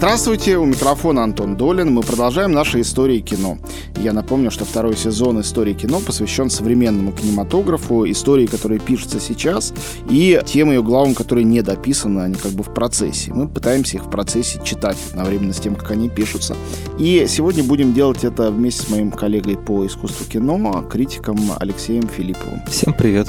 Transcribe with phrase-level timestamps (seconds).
[0.00, 1.92] Здравствуйте, у микрофона Антон Долин.
[1.92, 3.58] Мы продолжаем наши истории кино.
[3.98, 9.74] Я напомню, что второй сезон истории кино посвящен современному кинематографу, истории, которые пишутся сейчас,
[10.08, 13.30] и тем ее главам, которые не дописаны, они как бы в процессе.
[13.34, 16.56] Мы пытаемся их в процессе читать одновременно с тем, как они пишутся.
[16.98, 22.62] И сегодня будем делать это вместе с моим коллегой по искусству кино, критиком Алексеем Филипповым.
[22.68, 23.28] Всем привет.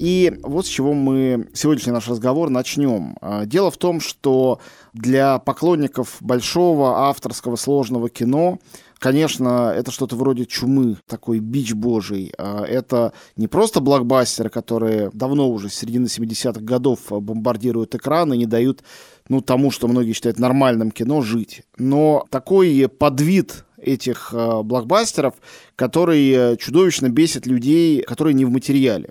[0.00, 3.18] И вот с чего мы сегодняшний наш разговор начнем.
[3.20, 4.58] А, дело в том, что
[4.94, 8.58] для поклонников большого авторского сложного кино
[8.98, 12.34] Конечно, это что-то вроде чумы, такой бич божий.
[12.36, 18.38] А, это не просто блокбастеры, которые давно уже с середины 70-х годов бомбардируют экраны и
[18.38, 18.82] не дают
[19.28, 21.62] ну, тому, что многие считают нормальным кино, жить.
[21.78, 25.34] Но такой подвид этих а, блокбастеров,
[25.76, 29.10] который чудовищно бесит людей, которые не в материале.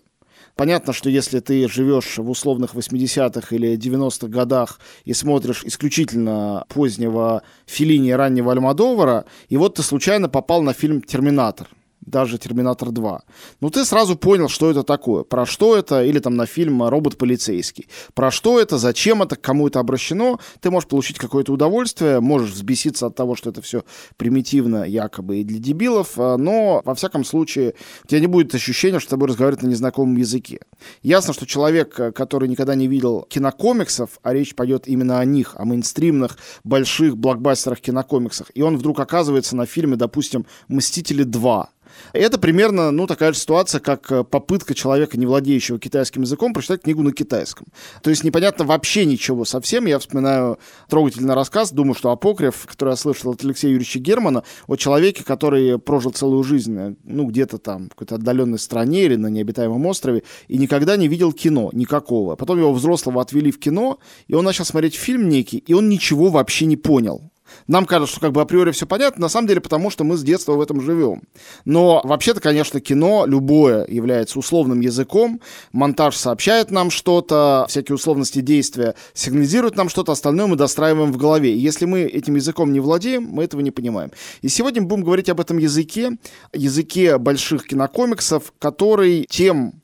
[0.60, 7.44] Понятно, что если ты живешь в условных 80-х или 90-х годах и смотришь исключительно позднего
[7.66, 11.70] Филини раннего Альмадовара, и вот ты случайно попал на фильм «Терминатор»,
[12.10, 13.20] даже «Терминатор 2».
[13.62, 17.18] Ну, ты сразу понял, что это такое, про что это, или там на фильм «Робот
[17.18, 17.88] полицейский».
[18.14, 22.52] Про что это, зачем это, к кому это обращено, ты можешь получить какое-то удовольствие, можешь
[22.52, 23.84] взбеситься от того, что это все
[24.18, 29.00] примитивно якобы и для дебилов, а, но, во всяком случае, у тебя не будет ощущения,
[29.00, 30.60] что с тобой разговаривают на незнакомом языке.
[31.04, 35.66] Ясно, что человек, который никогда не видел кинокомиксов, а речь пойдет именно о них, о
[35.66, 41.68] мейнстримных, больших блокбастерах кинокомиксах, и он вдруг оказывается на фильме, допустим, «Мстители 2»,
[42.14, 46.84] это примерно, ну, такая же ситуация, как э, попытка человека, не владеющего китайским языком, прочитать
[46.84, 47.68] книгу на китайском.
[48.02, 49.86] То есть непонятно вообще ничего совсем.
[49.86, 54.76] Я вспоминаю трогательный рассказ, думаю, что апокриф, который я слышал от Алексея Юрьевича Германа, о
[54.76, 59.86] человеке, который прожил целую жизнь, ну, где-то там, в какой-то отдаленной стране или на необитаемом
[59.86, 62.36] острове, и никогда не видел кино никакого.
[62.36, 66.30] Потом его взрослого отвели в кино, и он начал смотреть фильм некий, и он ничего
[66.30, 67.32] вообще не понял.
[67.68, 70.24] Нам кажется, что как бы априори все понятно, на самом деле потому, что мы с
[70.24, 71.24] детства в этом живем.
[71.66, 78.96] Но вообще-то, конечно, кино любое является условным языком, монтаж сообщает нам что-то, всякие условности действия
[79.14, 81.54] сигнализируют нам что-то, остальное мы достраиваем в голове.
[81.54, 84.12] И если мы этим языком не владеем, мы этого не понимаем.
[84.42, 86.18] И сегодня мы будем говорить об этом языке,
[86.54, 89.79] языке больших кинокомиксов, который тем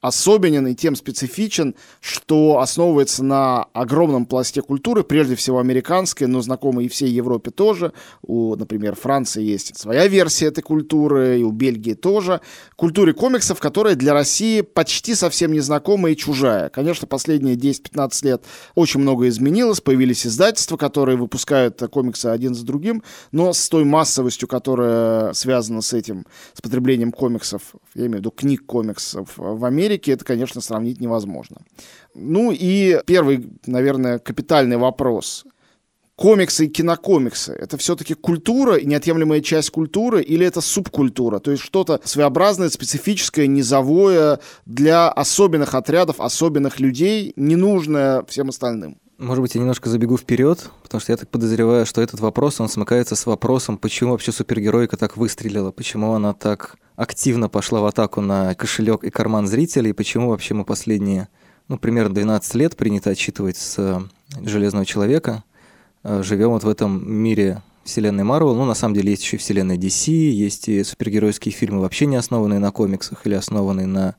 [0.00, 6.86] особенен и тем специфичен, что основывается на огромном пласте культуры, прежде всего американской, но знакомой
[6.86, 7.92] и всей Европе тоже.
[8.22, 12.40] У, например, Франции есть своя версия этой культуры, и у Бельгии тоже.
[12.76, 16.70] Культуре комиксов, которая для России почти совсем незнакомая и чужая.
[16.70, 18.44] Конечно, последние 10-15 лет
[18.74, 23.02] очень много изменилось, появились издательства, которые выпускают комиксы один за другим,
[23.32, 28.30] но с той массовостью, которая связана с этим, с потреблением комиксов, я имею в виду
[28.30, 31.56] книг комиксов в Америке, Америке это, конечно, сравнить невозможно.
[32.14, 35.44] Ну и первый, наверное, капитальный вопрос.
[36.14, 41.38] Комиксы и кинокомиксы— это все-таки культура и неотъемлемая часть культуры или это субкультура?
[41.38, 48.98] То есть что-то своеобразное, специфическое, низовое для особенных отрядов, особенных людей, ненужное всем остальным?
[49.20, 52.70] Может быть, я немножко забегу вперед, потому что я так подозреваю, что этот вопрос, он
[52.70, 58.22] смыкается с вопросом, почему вообще супергероика так выстрелила, почему она так активно пошла в атаку
[58.22, 61.28] на кошелек и карман зрителей, почему вообще мы последние,
[61.68, 64.00] ну, примерно 12 лет принято отчитывать с э,
[64.42, 65.44] Железного Человека,
[66.02, 68.54] э, живем вот в этом мире вселенной Марвел.
[68.54, 72.58] Ну, на самом деле, есть еще вселенная DC, есть и супергеройские фильмы, вообще не основанные
[72.58, 74.16] на комиксах или основанные на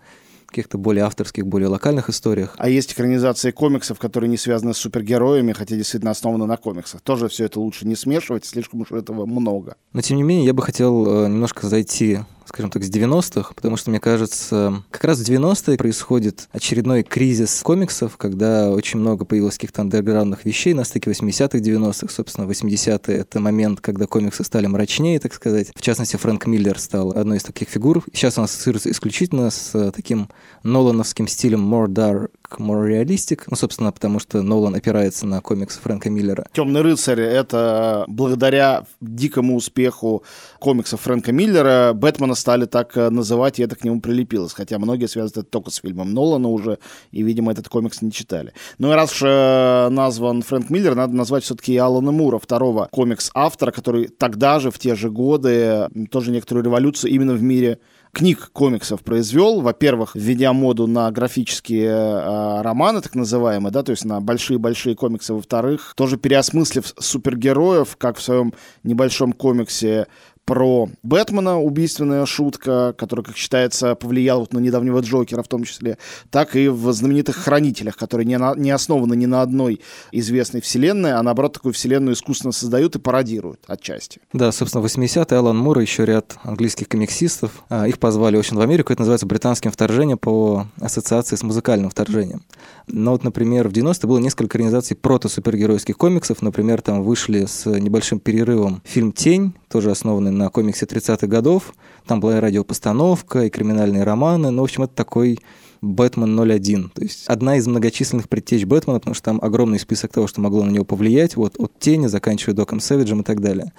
[0.52, 2.56] каких-то более авторских, более локальных историях.
[2.58, 7.02] А есть экранизации комиксов, которые не связаны с супергероями, хотя действительно основаны на комиксах.
[7.02, 9.76] Тоже все это лучше не смешивать, слишком уж этого много.
[9.94, 12.20] Но тем не менее, я бы хотел э, немножко зайти
[12.52, 17.62] скажем так, с 90-х, потому что, мне кажется, как раз в 90-е происходит очередной кризис
[17.64, 22.14] комиксов, когда очень много появилось каких-то андерграундных вещей на стыке 80-х, 90-х.
[22.14, 25.72] Собственно, 80-е— это момент, когда комиксы стали мрачнее, так сказать.
[25.74, 28.04] В частности, Фрэнк Миллер стал одной из таких фигур.
[28.14, 30.28] Сейчас он ассоциируется исключительно с таким
[30.64, 33.44] Нолановским стилем more dark, more realistic.
[33.48, 36.46] Ну, собственно, потому что Нолан опирается на комиксы Фрэнка Миллера.
[36.54, 40.24] «Темный рыцарь»— это благодаря дикому успеху
[40.60, 44.54] комиксов Фрэнка Миллера Бэтмена стали так э, называть, и это к нему прилепилось.
[44.54, 46.80] Хотя многие связывают это только с фильмом Нолана уже,
[47.12, 48.54] и, видимо, этот комикс не читали.
[48.78, 52.90] Ну и раз уж э, назван Фрэнк Миллер, надо назвать все-таки и Алана Мура, второго
[52.92, 57.80] комикс-автора, который тогда же, в те же годы, тоже некоторую революцию именно в мире
[58.12, 59.62] книг комиксов произвел.
[59.62, 65.34] Во-первых, введя моду на графические э, романы, так называемые, да, то есть на большие-большие комиксы.
[65.34, 68.54] Во-вторых, тоже переосмыслив супергероев, как в своем
[68.84, 70.08] небольшом комиксе
[70.46, 75.98] про Бэтмена, убийственная шутка, которая, как считается, повлияла вот на недавнего Джокера в том числе,
[76.30, 81.14] так и в знаменитых «Хранителях», которые не, на, не основаны ни на одной известной вселенной,
[81.14, 84.20] а наоборот такую вселенную искусственно создают и пародируют отчасти.
[84.34, 87.64] Да, собственно, 80-е Алан Мур и еще ряд английских комиксистов.
[87.70, 92.44] А, их позвали очень в Америку, это называется британским вторжением по ассоциации с музыкальным вторжением.
[92.88, 96.42] Но вот, например, в 90-е было несколько организаций прото-супергеройских комиксов.
[96.42, 101.74] Например, там вышли с небольшим перерывом фильм «Тень», тоже основанный на комиксе 30-х годов.
[102.06, 104.52] Там была и радиопостановка, и криминальные романы.
[104.52, 105.40] Ну, в общем, это такой
[105.82, 106.90] Бэтмен 01.
[106.90, 110.64] То есть одна из многочисленных предтеч Бэтмена, потому что там огромный список того, что могло
[110.64, 113.74] на него повлиять, вот от тени, заканчивая Доком Сэвиджем и так далее.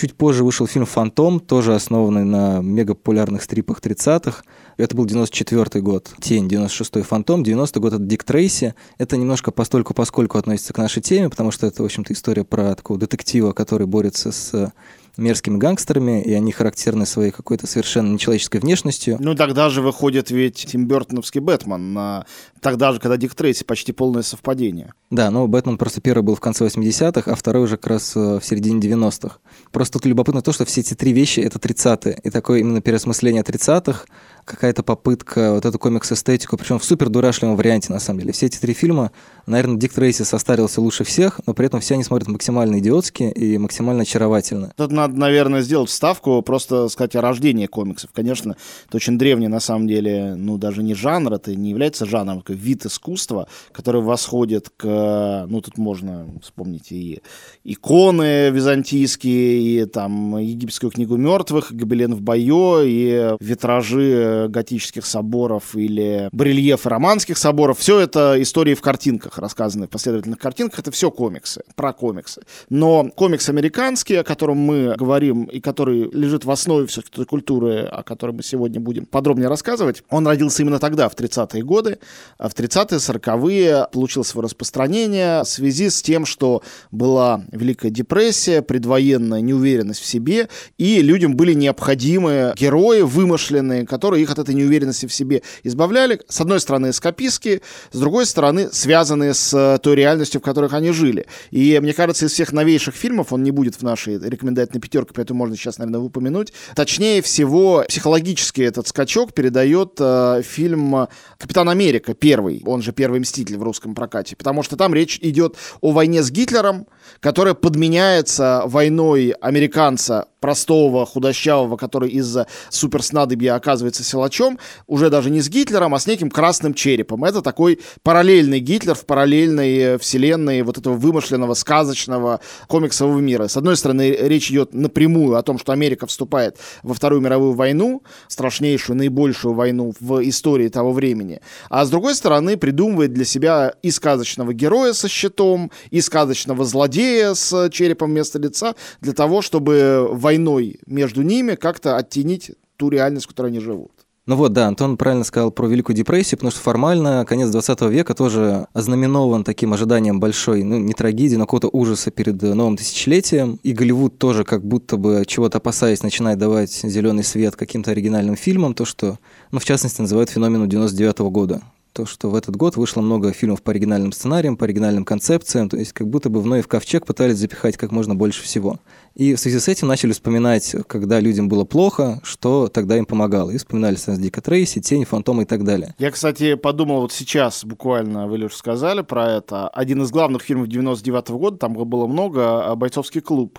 [0.00, 4.44] Чуть позже вышел фильм «Фантом», тоже основанный на мегапопулярных стрипах 30-х.
[4.78, 6.10] Это был 94 год.
[6.22, 8.74] «Тень», 96-й «Фантом», 90-й год— это «Дик Трейси».
[8.96, 12.74] Это немножко постольку поскольку относится к нашей теме, потому что это, в общем-то, история про
[12.76, 14.72] такого детектива, который борется с
[15.20, 19.16] мерзкими гангстерами, и они характерны своей какой-то совершенно нечеловеческой внешностью.
[19.20, 22.26] Ну, тогда же выходит ведь Тим Бертоновский Бэтмен, на...
[22.60, 24.92] тогда же, когда Дик Трейси, почти полное совпадение.
[25.10, 28.38] Да, но Бэтмен просто первый был в конце 80-х, а второй уже как раз э,
[28.40, 29.38] в середине 90-х.
[29.70, 33.42] Просто тут любопытно то, что все эти три вещи— это 30-е, и такое именно переосмысление
[33.42, 34.06] 30-х,
[34.44, 38.32] какая-то попытка вот эту комикс-эстетику, причем в супер дурашливом варианте, на самом деле.
[38.32, 39.12] Все эти три фильма,
[39.46, 43.58] наверное, Дик Трейси состарился лучше всех, но при этом все они смотрят максимально идиотски и
[43.58, 44.72] максимально очаровательно.
[44.76, 48.10] Тут надо, наверное, сделать вставку, просто сказать о рождении комиксов.
[48.12, 48.56] Конечно,
[48.88, 52.52] это очень древний, на самом деле, ну, даже не жанр, это не является жанром, это
[52.52, 57.22] вид искусства, который восходит к, ну, тут можно вспомнить и
[57.64, 66.28] иконы византийские, и там египетскую книгу мертвых, гобелен в бою, и витражи готических соборов или
[66.32, 67.78] барельефы романских соборов.
[67.78, 70.80] Все это истории в картинках, рассказанные в последовательных картинках.
[70.80, 72.42] Это все комиксы, про комиксы.
[72.68, 77.82] Но комикс американский, о котором мы говорим, и который лежит в основе всей той культуры,
[77.82, 81.98] о которой мы сегодня будем подробнее рассказывать, он родился именно тогда, в 30-е годы.
[82.38, 88.62] А в 30-е, 40-е получил свое распространение в связи с тем, что была Великая депрессия,
[88.62, 90.48] предвоенная неуверенность в себе,
[90.78, 96.20] и людям были необходимы герои вымышленные, которые их от этой неуверенности в себе избавляли.
[96.28, 97.62] С одной стороны, эскапистские,
[97.92, 101.26] с другой стороны, связанные с э, той реальностью, в которых они жили.
[101.50, 105.38] И мне кажется, из всех новейших фильмов, он не будет в нашей рекомендательной пятерке, поэтому
[105.38, 111.08] можно сейчас, наверное, упомянуть, точнее всего, психологически этот скачок передает э, фильм
[111.38, 115.56] «Капитан Америка», первый, он же «Первый мститель» в русском прокате, потому что там речь идет
[115.80, 116.86] о войне с Гитлером,
[117.20, 125.48] которая подменяется войной американца простого, худощавого, который из-за суперснадобья оказывается силачом, уже даже не с
[125.48, 127.24] Гитлером, а с неким красным черепом.
[127.24, 133.48] Это такой параллельный Гитлер в параллельной вселенной вот этого вымышленного, сказочного комиксового мира.
[133.48, 138.02] С одной стороны, речь идет напрямую о том, что Америка вступает во Вторую мировую войну,
[138.28, 141.40] страшнейшую, наибольшую войну в истории того времени.
[141.68, 147.34] А с другой стороны, придумывает для себя и сказочного героя со щитом, и сказочного злодея
[147.34, 153.28] с черепом вместо лица, для того, чтобы войной между ними как-то оттенить ту реальность, в
[153.28, 153.92] которой они живут.
[154.26, 158.14] Ну вот, да, Антон правильно сказал про Великую депрессию, потому что формально конец 20 века
[158.14, 163.58] тоже ознаменован таким ожиданием большой, ну, не трагедии, но какого-то ужаса перед новым тысячелетием.
[163.62, 168.74] И Голливуд тоже как будто бы чего-то опасаясь начинает давать зеленый свет каким-то оригинальным фильмам,
[168.74, 169.18] то, что,
[169.52, 171.62] ну, в частности, называют феноменом 99 -го года
[172.00, 175.76] то, что в этот год вышло много фильмов по оригинальным сценариям, по оригинальным концепциям, то
[175.76, 178.78] есть как будто бы в Ноев ковчег пытались запихать как можно больше всего.
[179.14, 183.50] И в связи с этим начали вспоминать, когда людям было плохо, что тогда им помогало.
[183.50, 185.94] И вспоминали Сенс Дика Трейси, Тень, Фантома и так далее.
[185.98, 189.68] Я, кстати, подумал вот сейчас, буквально вы лишь сказали про это.
[189.68, 193.58] Один из главных фильмов 99 -го года, там было много, а, «Бойцовский клуб».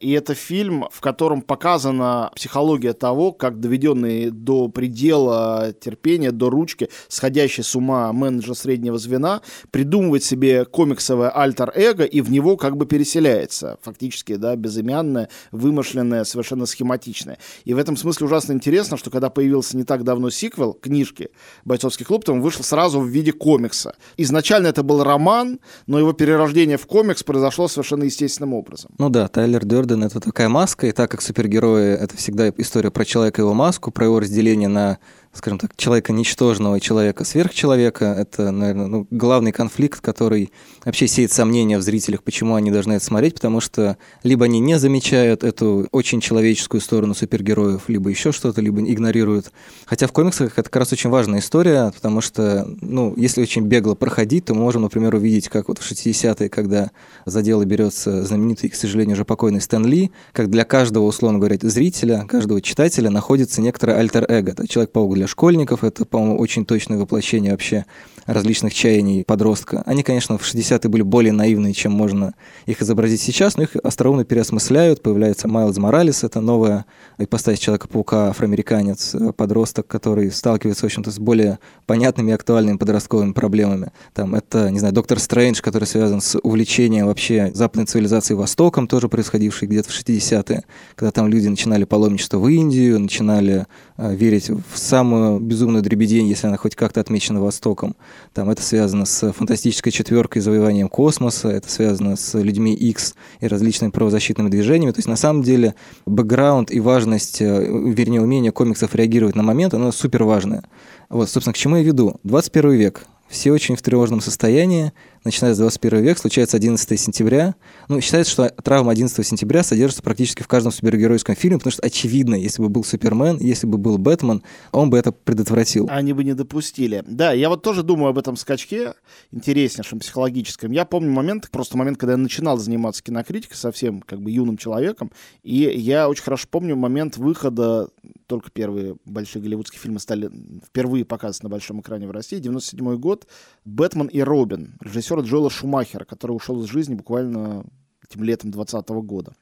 [0.00, 6.88] И это фильм, в котором показана психология того, как доведенный до предела терпения, до ручки,
[7.08, 12.86] сходящий с ума менеджер среднего звена, придумывает себе комиксовое альтер-эго и в него как бы
[12.86, 13.78] переселяется.
[13.82, 17.38] Фактически, да, безымянное, вымышленное, совершенно схематичное.
[17.64, 21.30] И в этом смысле ужасно интересно, что когда появился не так давно сиквел книжки
[21.64, 23.94] «Бойцовский клуб», то он вышел сразу в виде комикса.
[24.16, 28.90] Изначально это был роман, но его перерождение в комикс произошло совершенно естественным образом.
[28.98, 32.90] Ну да, Тайлер Дёрден Джордан— это такая маска, и так как супергерои— это всегда история
[32.90, 34.98] про человека и его маску, про его разделение на
[35.36, 38.04] скажем так, человека ничтожного человека сверхчеловека.
[38.06, 40.50] Это, наверное, ну, главный конфликт, который
[40.84, 44.78] вообще сеет сомнения в зрителях, почему они должны это смотреть, потому что либо они не
[44.78, 49.52] замечают эту очень человеческую сторону супергероев, либо еще что-то, либо игнорируют.
[49.86, 53.94] Хотя в комиксах это как раз очень важная история, потому что, ну, если очень бегло
[53.94, 56.90] проходить, то мы можем, например, увидеть, как вот в 60-е, когда
[57.24, 61.56] за дело берется знаменитый, к сожалению, уже покойный Стэн Ли, как для каждого, условно говоря,
[61.60, 64.66] зрителя, каждого читателя находится некоторое альтер-эго.
[64.66, 67.84] Человек-паук для школьников, это, по-моему, очень точное воплощение вообще
[68.26, 69.82] различных чаяний подростка.
[69.86, 72.34] Они, конечно, в 60-е были более наивные, чем можно
[72.66, 75.02] их изобразить сейчас, но их остроумно переосмысляют.
[75.02, 76.86] Появляется Майлз Моралес, это новая
[77.18, 83.92] ипостась Человека-паука, афроамериканец, подросток, который сталкивается, в общем-то, с более понятными и актуальными подростковыми проблемами.
[84.12, 89.08] Там это, не знаю, Доктор Стрэндж, который связан с увлечением вообще западной цивилизации Востоком, тоже
[89.08, 90.64] происходивший где-то в 60-е,
[90.94, 93.66] когда там люди начинали паломничество в Индию, начинали
[93.96, 97.96] э, верить в самую безумную дребедень, если она хоть как-то отмечена Востоком.
[98.32, 103.46] Там это связано с фантастической четверкой и завоеванием космоса, это связано с людьми X и
[103.46, 104.92] различными правозащитными движениями.
[104.92, 105.74] То есть на самом деле
[106.06, 110.64] бэкграунд и важность, э, вернее, умение комиксов реагировать на момент, оно супер важное.
[111.08, 112.16] Вот, собственно, к чему я веду.
[112.24, 113.06] 21 век.
[113.28, 114.92] Все очень в тревожном состоянии,
[115.24, 117.56] начиная с 21 века, случается 11 сентября.
[117.88, 122.36] Ну, считается, что травма 11 сентября содержится практически в каждом супергеройском фильме, потому что очевидно,
[122.36, 125.88] если бы был Супермен, если бы был Бэтмен, он бы это предотвратил.
[125.90, 127.02] Они бы не допустили.
[127.06, 128.94] Да, я вот тоже думаю об этом скачке,
[129.32, 130.70] интереснейшем, психологическом.
[130.70, 135.10] Я помню момент, просто момент, когда я начинал заниматься кинокритикой совсем как бы юным человеком,
[135.42, 137.88] и я очень хорошо помню момент выхода,
[138.26, 140.30] только первые большие голливудские фильмы стали
[140.64, 143.15] впервые показываться на большом экране в России, 97 год,
[143.64, 147.64] «Бэтмен и Робин», режиссер режиссера Джоэла Шумахера, который ушел из жизни буквально
[148.08, 149.32] этим летом 2020 года.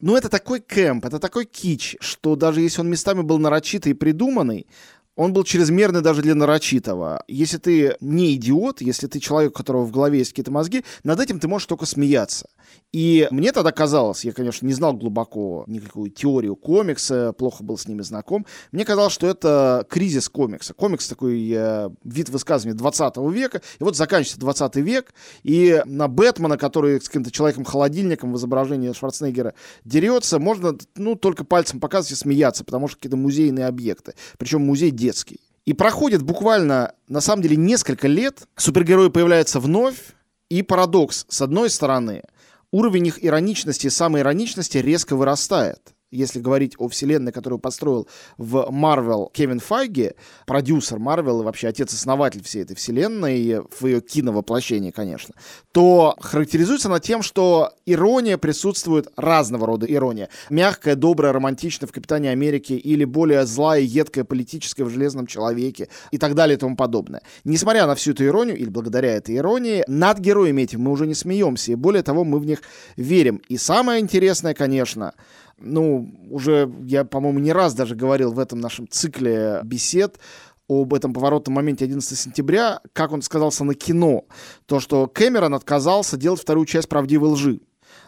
[0.00, 3.94] Ну, это такой кэмп, это такой кич, что даже если он местами был нарочитый и
[3.94, 4.66] придуманный,
[5.16, 7.22] он был чрезмерный даже для нарочитого.
[7.28, 11.20] Если ты не идиот, если ты человек, у которого в голове есть какие-то мозги, над
[11.20, 12.48] этим ты можешь только смеяться.
[12.92, 17.88] И мне тогда казалось, я, конечно, не знал глубоко никакую теорию комикса, плохо был с
[17.88, 20.74] ними знаком, мне казалось, что это кризис комикса.
[20.74, 26.58] Комикс такой э, вид высказывания 20 века, и вот заканчивается 20 век, и на Бэтмена,
[26.58, 29.54] который с каким-то человеком-холодильником в изображении Шварценеггера
[29.84, 34.90] дерется, можно, ну, только пальцем показывать и смеяться, потому что какие-то музейные объекты, причем музей
[35.02, 35.40] детский.
[35.66, 39.98] И проходит буквально, на самом деле, несколько лет, супергерои появляются вновь,
[40.48, 42.22] и парадокс, с одной стороны,
[42.70, 45.80] уровень их ироничности и самоироничности резко вырастает
[46.12, 48.06] если говорить о вселенной, которую построил
[48.38, 50.12] в Марвел Кевин Файги,
[50.46, 55.34] продюсер Марвел и вообще отец-основатель всей этой вселенной, в ее киновоплощении, конечно,
[55.72, 60.28] то характеризуется она тем, что ирония присутствует, разного рода ирония.
[60.50, 66.18] Мягкая, добрая, романтичная в «Капитане Америки» или более злая, едкая, политическая в «Железном человеке» и
[66.18, 67.22] так далее и тому подобное.
[67.44, 71.14] Несмотря на всю эту иронию, или благодаря этой иронии, над героями этим мы уже не
[71.14, 72.62] смеемся, и более того, мы в них
[72.96, 73.40] верим.
[73.48, 75.14] И самое интересное, конечно,
[75.62, 80.18] ну, уже я, по-моему, не раз даже говорил в этом нашем цикле бесед
[80.68, 84.24] об этом поворотном моменте 11 сентября, как он сказался на кино,
[84.66, 87.60] то, что Кэмерон отказался делать вторую часть «Правдивой лжи»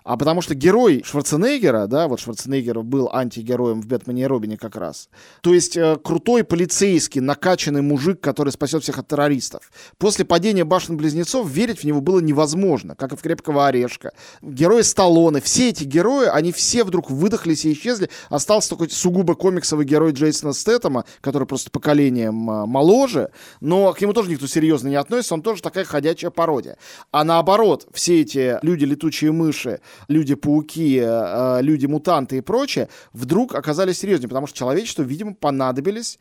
[0.05, 4.77] а потому что герой Шварценеггера, да, вот Шварценеггер был антигероем в «Бэтмене и Робине» как
[4.77, 5.09] раз,
[5.41, 9.73] то есть э, крутой полицейский, накачанный мужик, который спасет всех от террористов.
[9.99, 14.13] После падения башен-близнецов верить в него было невозможно, как и в «Крепкого орешка».
[14.43, 19.87] Герои Сталлоне, все эти герои, они все вдруг выдохлись и исчезли, остался только сугубо комиксовый
[19.87, 23.31] герой Джейсона Стэттема, который просто поколением э, моложе,
[23.61, 26.77] но к нему тоже никто серьезно не относится, он тоже такая ходячая пародия.
[27.11, 34.47] А наоборот, все эти люди-летучие мыши, люди-пауки, э, люди-мутанты и прочее, вдруг оказались серьезнее, потому
[34.47, 36.19] что человечеству, видимо, понадобились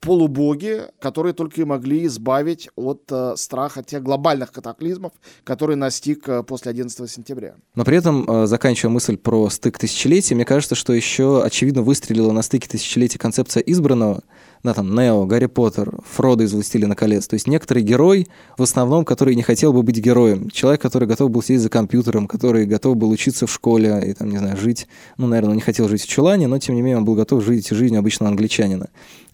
[0.00, 5.12] полубоги, которые только и могли избавить от э, страха тех глобальных катаклизмов,
[5.44, 7.54] которые настиг э, после 11 сентября.
[7.74, 12.32] Но при этом, э, заканчивая мысль про стык тысячелетий, мне кажется, что еще очевидно выстрелила
[12.32, 14.22] на стыке тысячелетий концепция избранного,
[14.64, 17.28] да, там, Нео, Гарри Поттер, Фродо из «Властелина колец».
[17.28, 20.48] То есть некоторый герой, в основном, который не хотел бы быть героем.
[20.48, 24.30] Человек, который готов был сидеть за компьютером, который готов был учиться в школе и, там,
[24.30, 26.96] не знаю, жить, ну, наверное, он не хотел жить в чулане, но, тем не менее,
[26.96, 28.88] он был готов жить жизнью обычного англичанина.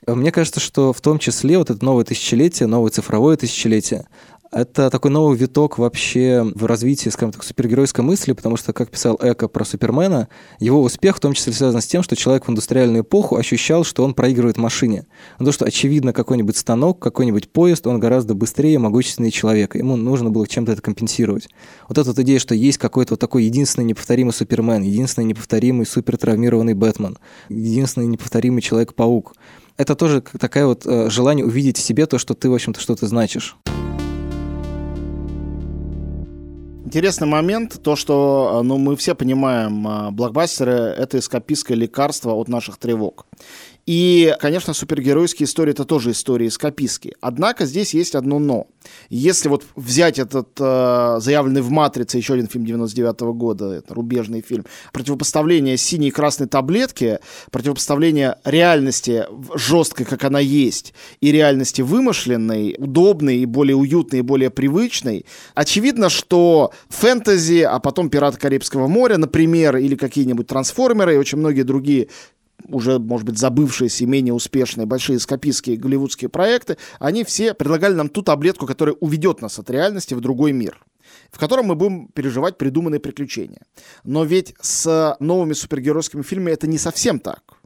[0.07, 4.07] Мне кажется, что в том числе вот это новое тысячелетие, новое цифровое тысячелетие,
[4.53, 9.17] Это такой новый виток вообще в развитии, скажем так, супергеройской мысли, потому что, как писал
[9.23, 10.29] Эко про Супермена,
[10.59, 14.03] его успех в том числе связан с тем, что человек в индустриальную эпоху ощущал, что
[14.03, 15.07] он проигрывает машине.
[15.39, 19.79] Ну, то, что, очевидно, какой-нибудь станок, какой-нибудь поезд, он гораздо быстрее и могущественнее человека.
[19.79, 21.49] Ему нужно было чем-то это компенсировать.
[21.89, 26.75] Вот эта вот идея, что есть какой-то вот такой единственный неповторимый Супермен, единственный неповторимый супертравмированный
[26.75, 29.35] Бэтмен, единственный неповторимый Человек-паук.
[29.81, 33.07] Это тоже такая вот э, желание увидеть в себе то, что ты, в общем-то, что-то
[33.07, 33.57] значишь.
[36.85, 42.49] Интересный момент, то, что э, ну, мы все понимаем, э, блокбастеры— это эскапистское лекарство от
[42.49, 43.25] наших тревог.
[43.91, 47.15] И, конечно, супергеройские истории— это тоже истории эскапистские.
[47.21, 48.69] Однако здесь есть одно «но».
[49.09, 53.93] Если вот взять этот э, заявленный в «Матрице» еще один фильм 99 -го года, это
[53.93, 57.19] рубежный фильм, противопоставление синей и красной таблетки,
[57.51, 64.51] противопоставление реальности жесткой, как она есть, и реальности вымышленной, удобной и более уютной и более
[64.51, 71.39] привычной, очевидно, что фэнтези, а потом «Пираты Карибского моря», например, или какие-нибудь «Трансформеры» и очень
[71.39, 72.07] многие другие
[72.69, 78.09] уже, может быть, забывшиеся и менее успешные большие скопистские голливудские проекты, они все предлагали нам
[78.09, 80.79] ту таблетку, которая уведет нас от реальности в другой мир
[81.31, 83.63] в котором мы будем переживать придуманные приключения.
[84.05, 87.60] Но ведь с новыми супергеройскими фильмами это не совсем так.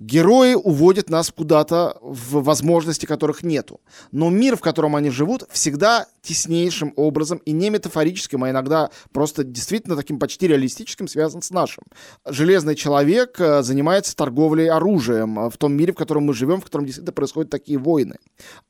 [0.00, 3.82] Герои уводят нас куда-то в возможности, которых нету.
[4.12, 9.44] Но мир, в котором они живут, всегда теснейшим образом и не метафорическим, а иногда просто
[9.44, 11.84] действительно таким почти реалистическим связан с нашим.
[12.26, 16.64] Железный человек э, занимается торговлей оружием э, в том мире, в котором мы живем, в
[16.64, 18.16] котором действительно происходят такие войны.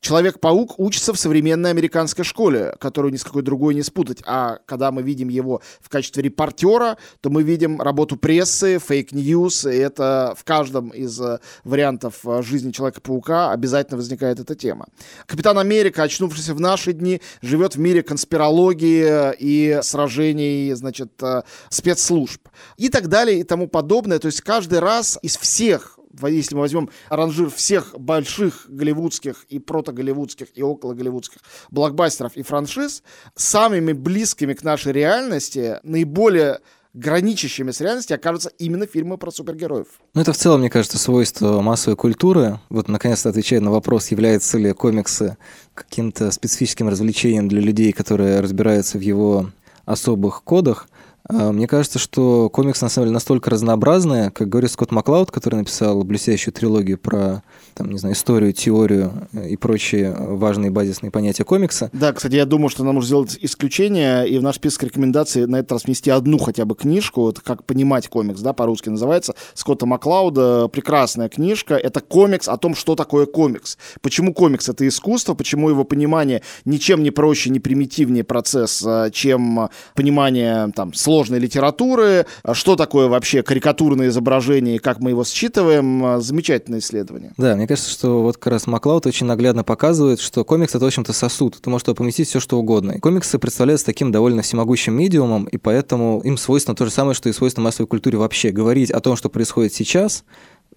[0.01, 4.19] Человек-паук учится в современной американской школе, которую ни с какой другой не спутать.
[4.27, 9.67] А когда мы видим его в качестве репортера, то мы видим работу прессы, fake news,
[9.67, 14.87] и это в каждом из э, вариантов жизни Человека-паука обязательно возникает эта тема.
[15.27, 22.49] Капитан Америка, очнувшийся в наши дни, живет в мире конспирологии и сражений, значит, э, спецслужб
[22.77, 24.19] и так далее и тому подобное.
[24.19, 25.97] То есть каждый раз из всех
[26.29, 33.03] если мы возьмем ранжир всех больших голливудских и протоголливудских и около голливудских блокбастеров и франшиз,
[33.37, 36.61] самыми близкими к нашей реальности, наиболее
[36.95, 39.87] граничащими с реальностью окажутся именно фильмы про супергероев.
[40.15, 42.61] Ну, это в целом, мне кажется, свойство массовой культуры.
[42.69, 45.37] Вот, наконец-то, отвечая на вопрос, являются ли комиксы
[45.75, 49.51] каким-то специфическим развлечением для людей, которые разбираются в его
[49.87, 50.89] особых кодах–
[51.31, 56.03] мне кажется, что комиксы, на самом деле, настолько разнообразные, как говорит Скотт Маклауд, который написал
[56.05, 57.43] блестящую трилогию про,
[57.75, 61.91] там, не знаю, историю, теорию и прочие важные базисные понятия комикса.
[61.93, 65.57] Да, кстати, я думаю, что нам нужно сделать исключение и в наш список рекомендаций на
[65.57, 69.87] этот раз внести одну хотя бы книжку, вот как понимать комикс, да, по-русски называется, Скотта
[69.87, 73.79] Маклауда, прекрасная книжка, это комикс о том, что такое комикс.
[74.01, 79.69] Почему комикс— это искусство, почему его понимание ничем не проще, не примитивнее процесс, а, чем
[79.95, 86.21] понимание, там, сложной литературы, что такое вообще карикатурное изображение и как мы его считываем.
[86.21, 87.33] Замечательное исследование.
[87.37, 90.89] Да, мне кажется, что вот как раз Маклауд очень наглядно показывает, что комикс— это, в
[90.89, 91.59] общем-то, сосуд.
[91.61, 92.93] Ты можешь туда поместить все, что угодно.
[92.93, 97.29] И комиксы представляются таким довольно всемогущим медиумом, и поэтому им свойственно то же самое, что
[97.29, 98.51] и свойственно массовой культуре вообще.
[98.51, 100.25] Говорить о том, что происходит сейчас,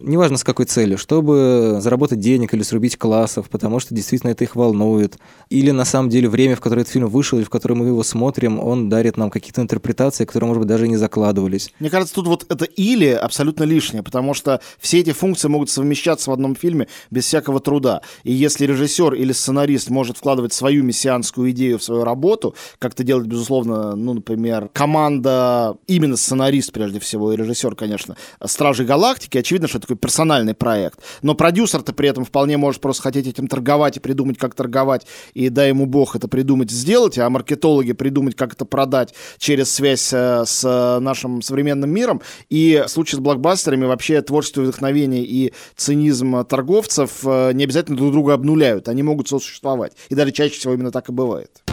[0.04, 4.56] неважно с какой целью, чтобы заработать денег или срубить классов, потому что действительно это их
[4.56, 5.18] волнует.
[5.50, 8.04] Или на самом деле время, в которое этот фильм вышел, или в которое мы его
[8.04, 11.72] смотрим, он дарит нам какие-то интерпретации, которые, может быть, даже не закладывались.
[11.80, 16.30] Мне кажется, тут вот это «или» абсолютно лишнее, потому что все эти функции могут совмещаться
[16.30, 18.02] в одном фильме без всякого труда.
[18.24, 23.04] И если режиссер или сценарист может вкладывать свою мессианскую идею в свою работу, как это
[23.04, 29.68] делает, безусловно, ну, например, команда, именно сценарист, прежде всего, и режиссер, конечно, «Стражей Галактики», очевидно,
[29.68, 31.00] что такой персональный проект.
[31.22, 35.50] Но продюсер-то при этом вполне может просто хотеть этим торговать и придумать, как торговать, и
[35.50, 40.44] дай ему бог это придумать, сделать, а маркетологи придумать, как это продать через связь э,
[40.46, 42.22] с нашим современным миром.
[42.50, 48.12] И в случае с блокбастерами вообще творчество вдохновение и цинизм торговцев э, не обязательно друг
[48.12, 49.94] друга обнуляют, они могут сосуществовать.
[50.10, 51.73] И даже чаще всего именно так и бывает.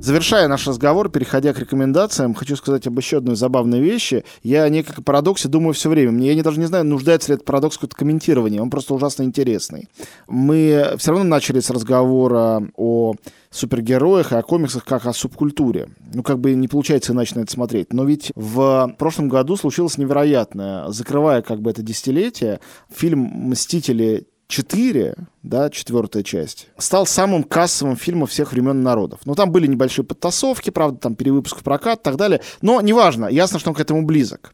[0.00, 4.24] Завершая наш разговор, переходя к рекомендациям, хочу сказать об еще одной забавной вещи.
[4.42, 6.10] Я о некой парадоксе думаю все время.
[6.10, 8.62] Мне, я не, даже не знаю, нуждается ли этот парадокс в какое-то комментирование.
[8.62, 9.88] Он просто ужасно интересный.
[10.26, 13.14] Мы все равно начали с разговора о
[13.50, 15.90] супергероях и о комиксах как о субкультуре.
[16.14, 17.92] Ну, как бы не получается иначе на это смотреть.
[17.92, 20.88] Но ведь в прошлом году случилось невероятное.
[20.88, 22.60] Закрывая как бы это десятилетие,
[22.90, 29.20] фильм «Мстители 4, да, четвертая часть, стал самым кассовым фильмом всех времен народов.
[29.24, 33.26] Ну, там были небольшие подтасовки, правда, там перевыпуск в прокат и так далее, но неважно,
[33.26, 34.52] ясно, что он к этому близок.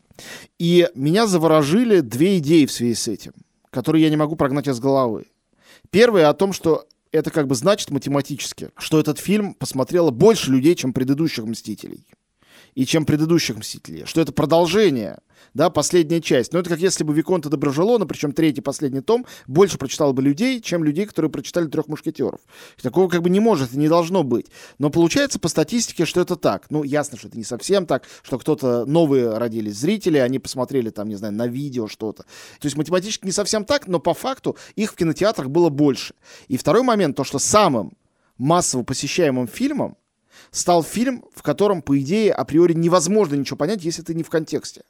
[0.58, 3.32] И меня заворожили две идеи в связи с этим,
[3.70, 5.24] которые я не могу прогнать из головы.
[5.90, 10.74] Первое о том, что это как бы значит математически, что этот фильм посмотрело больше людей,
[10.74, 12.06] чем предыдущих «Мстителей»
[12.76, 15.18] и чем предыдущих «Мстителей», что это продолжение
[15.54, 16.52] да, последняя часть.
[16.52, 20.60] Но это как если бы Виконта Доброжелона, причем третий, последний том, больше прочитал бы людей,
[20.60, 22.40] чем людей, которые прочитали «Трех мушкетеров».
[22.80, 24.46] Такого как бы не может и не должно быть.
[24.78, 26.66] Но получается по статистике, что это так.
[26.70, 31.08] Ну, ясно, что это не совсем так, что кто-то новые родились зрители, они посмотрели там,
[31.08, 32.24] не знаю, на видео что-то.
[32.60, 36.14] То есть математически не совсем так, но по факту их в кинотеатрах было больше.
[36.48, 37.92] И второй момент, то, что самым
[38.36, 39.96] массово посещаемым фильмом
[40.50, 44.82] стал фильм, в котором, по идее, априори невозможно ничего понять, если ты не в контексте.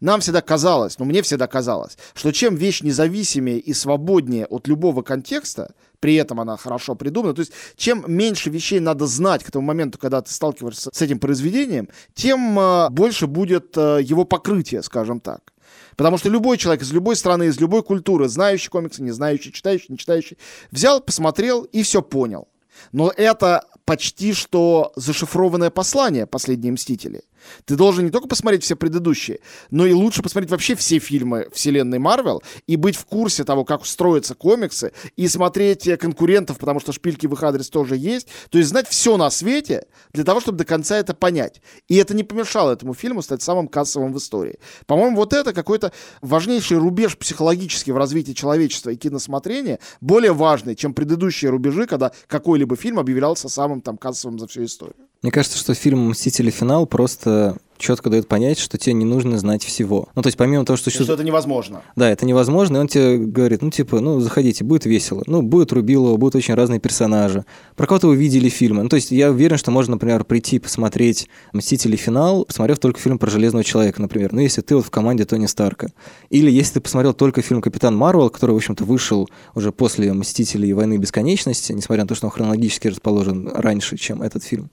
[0.00, 5.02] Нам всегда казалось, ну мне всегда казалось, что чем вещь независимее и свободнее от любого
[5.02, 9.66] контекста, при этом она хорошо придумана, то есть чем меньше вещей надо знать к тому
[9.66, 15.20] моменту, когда ты сталкиваешься с этим произведением, тем э, больше будет э, его покрытие, скажем
[15.20, 15.52] так.
[15.96, 19.86] Потому что любой человек из любой страны, из любой культуры, знающий комиксы, не знающий, читающий,
[19.88, 20.38] не читающий,
[20.70, 22.46] взял, посмотрел и все понял.
[22.92, 27.22] Но это почти что зашифрованное послание «Последние мстители».
[27.64, 31.98] Ты должен не только посмотреть все предыдущие, но и лучше посмотреть вообще все фильмы вселенной
[31.98, 37.26] Марвел и быть в курсе того, как строятся комиксы, и смотреть конкурентов, потому что шпильки
[37.26, 38.28] в их адрес тоже есть.
[38.50, 41.60] То есть знать все на свете для того, чтобы до конца это понять.
[41.88, 44.58] И это не помешало этому фильму стать самым кассовым в истории.
[44.86, 50.94] По-моему, вот это какой-то важнейший рубеж психологически в развитии человечества и киносмотрения, более важный, чем
[50.94, 55.07] предыдущие рубежи, когда какой-либо фильм объявлялся самым там кассовым за всю историю.
[55.20, 56.48] Мне кажется, что фильм «Мстители.
[56.48, 60.08] Финал» просто четко дает понять, что тебе не нужно знать всего.
[60.14, 60.90] Ну, то есть помимо того, что...
[60.90, 61.82] Что это невозможно.
[61.96, 65.22] Да, это невозможно, и он тебе говорит, ну, типа, ну, заходите, будет весело.
[65.26, 67.44] Ну, будет Рубилова, будут очень разные персонажи.
[67.76, 68.84] Про кого-то вы видели фильмы.
[68.84, 71.96] Ну, то есть я уверен, что можно, например, прийти посмотреть «Мстители.
[71.96, 74.32] Финал», посмотрев только фильм про Железного Человека, например.
[74.32, 75.88] Ну, если ты вот в команде Тони Старка.
[76.30, 80.72] Или если ты посмотрел только фильм «Капитан Марвел», который, в общем-то, вышел уже после «Мстителей.
[80.72, 84.70] Войны бесконечности», несмотря на то, что он хронологически расположен раньше, чем этот фильм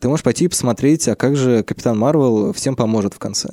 [0.00, 3.50] ты можешь пойти посмотреть, а как же Капитан Марвел всем поможет в конце.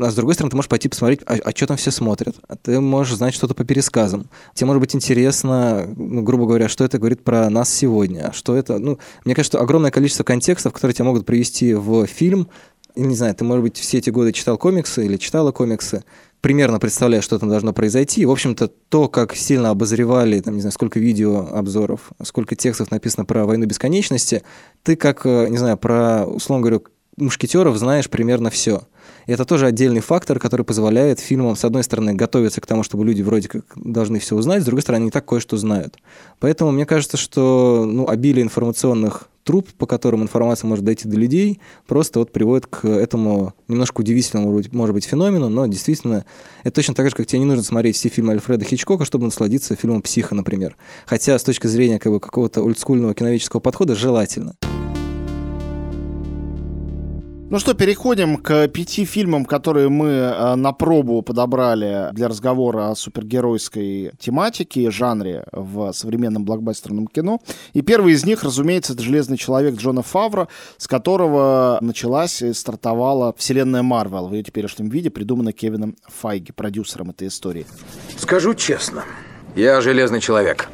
[0.00, 2.36] А с другой стороны, ты можешь пойти посмотреть, а, а что там все смотрят.
[2.46, 4.30] А ты можешь знать что-то по пересказам.
[4.54, 8.28] Тебе может быть интересно, ну, грубо говоря, что это говорит про нас сегодня.
[8.28, 8.78] А что это...
[8.78, 12.48] Ну, мне кажется, что огромное количество контекстов, которые тебя могут привести в фильм,
[12.94, 16.04] или, не знаю, ты, может быть, все эти годы читал комиксы или читала комиксы,
[16.40, 18.22] примерно представляешь, что там должно произойти.
[18.22, 22.90] И, в общем-то, то, как сильно обозревали, там, не знаю, сколько видео обзоров, сколько текстов
[22.90, 24.42] написано про войну бесконечности,
[24.82, 26.80] ты как, э, не знаю, про, условно говоря,
[27.16, 28.82] мушкетеров знаешь примерно все.
[29.26, 33.04] И это тоже отдельный фактор, который позволяет фильмам, с одной стороны, готовиться к тому, чтобы
[33.04, 35.96] люди вроде как должны все узнать, с другой стороны, они так кое-что знают.
[36.38, 41.60] Поэтому мне кажется, что ну, обилие информационных труб, по которым информация может дойти до людей,
[41.86, 46.24] просто вот приводит к этому немножко удивительному, может быть, феномену, но действительно
[46.62, 49.76] это точно так же, как тебе не нужно смотреть все фильмы Альфреда Хичкока, чтобы насладиться
[49.76, 50.76] фильмом «Психа», например.
[51.06, 54.54] Хотя с точки зрения как бы, какого-то олдскульного киноведческого подхода желательно.
[57.50, 62.94] Ну что, переходим к пяти фильмам, которые мы э, на пробу подобрали для разговора о
[62.94, 67.40] супергеройской тематике, жанре в современном блокбастерном кино.
[67.72, 70.46] И первый из них, разумеется, это «Железный человек» Джона Фавра,
[70.78, 77.10] с которого началась и стартовала вселенная Марвел в ее теперешнем виде, придуманная Кевином Файги, продюсером
[77.10, 77.66] этой истории.
[78.16, 79.02] Скажу честно,
[79.56, 80.68] я «Железный человек».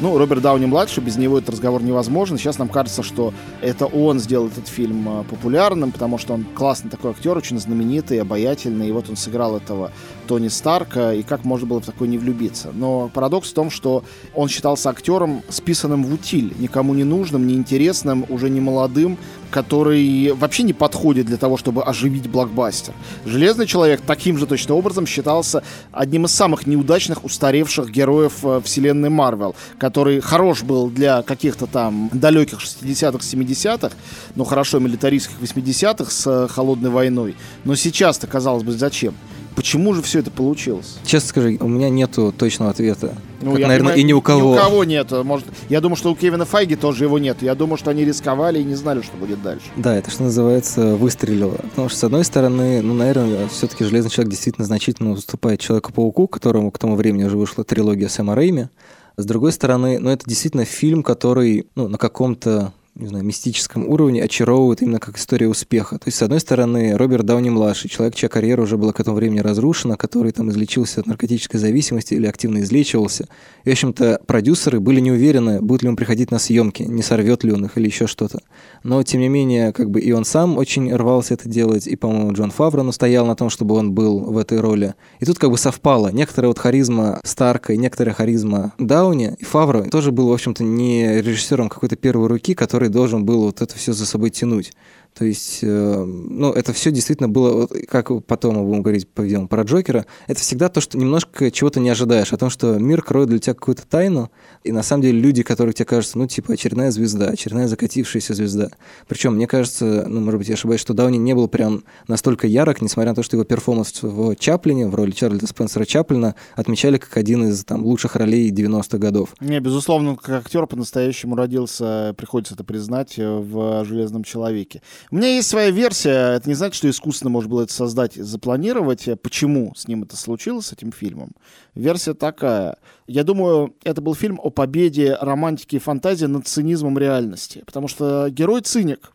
[0.00, 2.38] Ну, Роберт Дауни-младший, без него этот разговор невозможен.
[2.38, 6.88] Сейчас нам кажется, что это он сделал этот фильм а, популярным, потому что он классный
[6.88, 9.90] такой актер, очень знаменитый, обаятельный, и вот он сыграл этого
[10.28, 12.70] Тони Старка, и как можно было в такой не влюбиться.
[12.74, 18.26] Но парадокс в том, что он считался актером, списанным в утиль, никому не нужным, неинтересным,
[18.28, 19.16] уже не молодым,
[19.50, 22.92] который вообще не подходит для того, чтобы оживить блокбастер.
[23.24, 25.62] Железный человек таким же точно образом считался
[25.92, 32.10] одним из самых неудачных, устаревших героев э, вселенной Марвел, который хорош был для каких-то там
[32.12, 33.96] далеких 60-х, 70-х,
[34.34, 37.34] но хорошо милитаристских 80-х с э, холодной войной.
[37.64, 39.14] Но сейчас-то, казалось бы, зачем?
[39.58, 40.98] Почему же все это получилось?
[41.04, 43.16] Честно скажи, у меня нету точного ответа.
[43.40, 44.54] Ну, как, я наверное, понимаю, и ни у кого.
[44.54, 45.10] Ни у кого нет.
[45.10, 47.42] Может, я думаю, что у Кевина Файги тоже его нет.
[47.42, 49.66] Я думаю, что они рисковали и не знали, что будет дальше.
[49.74, 51.56] Да, это что называется выстрелило.
[51.56, 56.70] Потому что, с одной стороны, ну, наверное, все-таки Железный человек действительно значительно уступает Человеку-пауку, которому
[56.70, 58.68] к тому времени уже вышла трилогия Сэма Рэйми.
[59.16, 64.22] С другой стороны, ну, это действительно фильм, который ну, на каком-то не знаю, мистическом уровне
[64.22, 65.98] очаровывает именно как история успеха.
[65.98, 69.38] То есть, с одной стороны, Роберт Дауни-младший, человек, чья карьера уже была к этому времени
[69.38, 73.28] разрушена, который там излечился от наркотической зависимости или активно излечивался.
[73.64, 77.44] И, в общем-то, продюсеры были не уверены, будет ли он приходить на съемки, не сорвет
[77.44, 78.40] ли он их или еще что-то.
[78.82, 82.32] Но, тем не менее, как бы и он сам очень рвался это делать, и, по-моему,
[82.32, 84.94] Джон Фавро настоял на том, чтобы он был в этой роли.
[85.20, 86.08] И тут как бы совпало.
[86.08, 91.20] Некоторая вот харизма Старка и некоторая харизма Дауни, и Фавро тоже был, в общем-то, не
[91.22, 94.72] режиссером какой-то первой руки, который который должен был вот это все за собой тянуть.
[95.18, 99.62] То есть, э, ну, это все действительно было, как потом мы будем говорить, по про
[99.62, 103.40] Джокера, это всегда то, что немножко чего-то не ожидаешь, о том, что мир кроет для
[103.40, 104.30] тебя какую-то тайну,
[104.62, 108.70] и на самом деле люди, которые тебе кажутся, ну, типа, очередная звезда, очередная закатившаяся звезда.
[109.08, 112.80] Причем, мне кажется, ну, может быть, я ошибаюсь, что Дауни не был прям настолько ярок,
[112.80, 117.16] несмотря на то, что его перформанс в Чаплине, в роли Чарльза Спенсера Чаплина, отмечали как
[117.16, 119.34] один из там лучших ролей 90-х годов.
[119.40, 124.80] Не, безусловно, как актер по-настоящему родился, приходится это признать, в «Железном человеке».
[125.10, 126.34] У меня есть своя версия.
[126.34, 129.08] Это не значит, что искусственно можно было это создать, запланировать.
[129.22, 131.32] Почему с ним это случилось, с этим фильмом?
[131.74, 132.76] Версия такая.
[133.06, 137.62] Я думаю, это был фильм о победе романтики и фантазии над цинизмом реальности.
[137.64, 139.12] Потому что герой циник.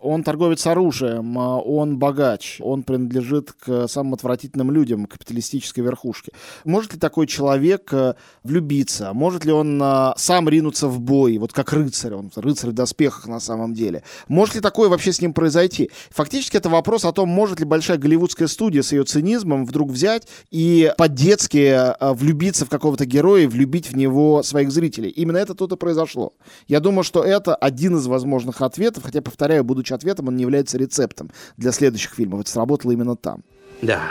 [0.00, 6.32] Он торговец оружием, а он богач, он принадлежит к самым отвратительным людям капиталистической верхушки.
[6.64, 9.14] Может ли такой человек э, влюбиться?
[9.14, 13.26] Может ли он э, сам ринуться в бой, вот как рыцарь, он рыцарь в доспехах
[13.26, 14.02] на самом деле?
[14.28, 15.90] Может ли такое вообще с ним произойти?
[16.10, 20.28] Фактически это вопрос о том, может ли большая голливудская студия с ее цинизмом вдруг взять
[20.50, 25.08] и по-детски э, влюбиться в какого-то героя и влюбить в него своих зрителей.
[25.08, 26.34] Именно это тут и произошло.
[26.68, 30.78] Я думаю, что это один из возможных ответов, хотя, повторяю, будучи ответом, он не является
[30.78, 32.40] рецептом для следующих фильмов.
[32.40, 33.42] Это сработало именно там.
[33.82, 34.02] Да,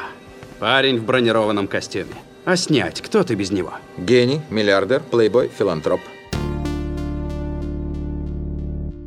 [0.59, 2.15] парень в бронированном костюме.
[2.45, 3.73] А снять, кто ты без него?
[3.97, 5.99] Гений, миллиардер, плейбой, филантроп.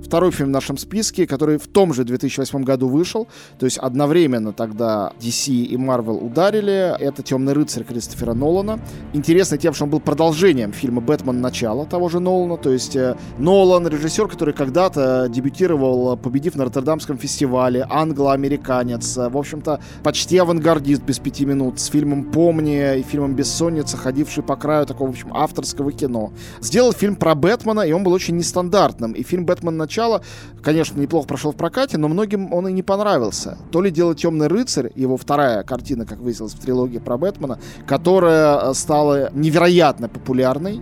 [0.08, 3.28] Второй фильм в нашем списке, который в том же 2008 году вышел.
[3.58, 6.96] То есть одновременно тогда DC и Marvel ударили.
[6.98, 8.80] Это «Темный рыцарь» Кристофера Нолана.
[9.12, 11.42] Интересно тем, что он был продолжением фильма «Бэтмен.
[11.42, 12.56] Начало» того же Нолана.
[12.56, 19.14] То есть э, Нолан, режиссер, который когда-то дебютировал, победив на Роттердамском фестивале, англо-американец.
[19.14, 21.80] В общем-то, почти авангардист без пяти минут.
[21.80, 26.32] С фильмом «Помни» и фильмом «Бессонница», ходивший по краю такого, в общем, авторского кино.
[26.62, 29.12] Сделал фильм про Бэтмена, и он был очень нестандартным.
[29.12, 29.76] И фильм «Бэтмен.
[29.76, 30.22] Начало» начала,
[30.62, 33.58] конечно, неплохо прошел в прокате, но многим он и не понравился.
[33.72, 38.70] То ли дело «Темный рыцарь», его вторая картина, как выяснилось в трилогии про Бэтмена, которая
[38.70, 40.80] э, стала невероятно популярной.